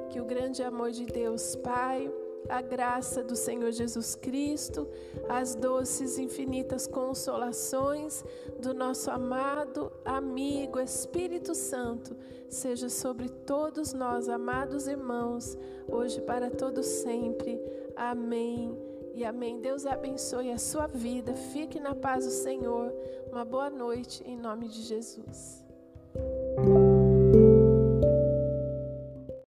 [0.10, 2.12] Que o grande amor de Deus, Pai
[2.50, 4.86] a graça do Senhor Jesus Cristo,
[5.30, 8.22] as doces infinitas consolações
[8.60, 12.18] do nosso amado amigo Espírito Santo,
[12.50, 17.58] seja sobre todos nós, amados irmãos, hoje para todos sempre.
[17.96, 18.78] Amém.
[19.14, 19.62] E amém.
[19.62, 21.34] Deus abençoe a sua vida.
[21.34, 22.92] Fique na paz do Senhor.
[23.32, 25.63] Uma boa noite em nome de Jesus.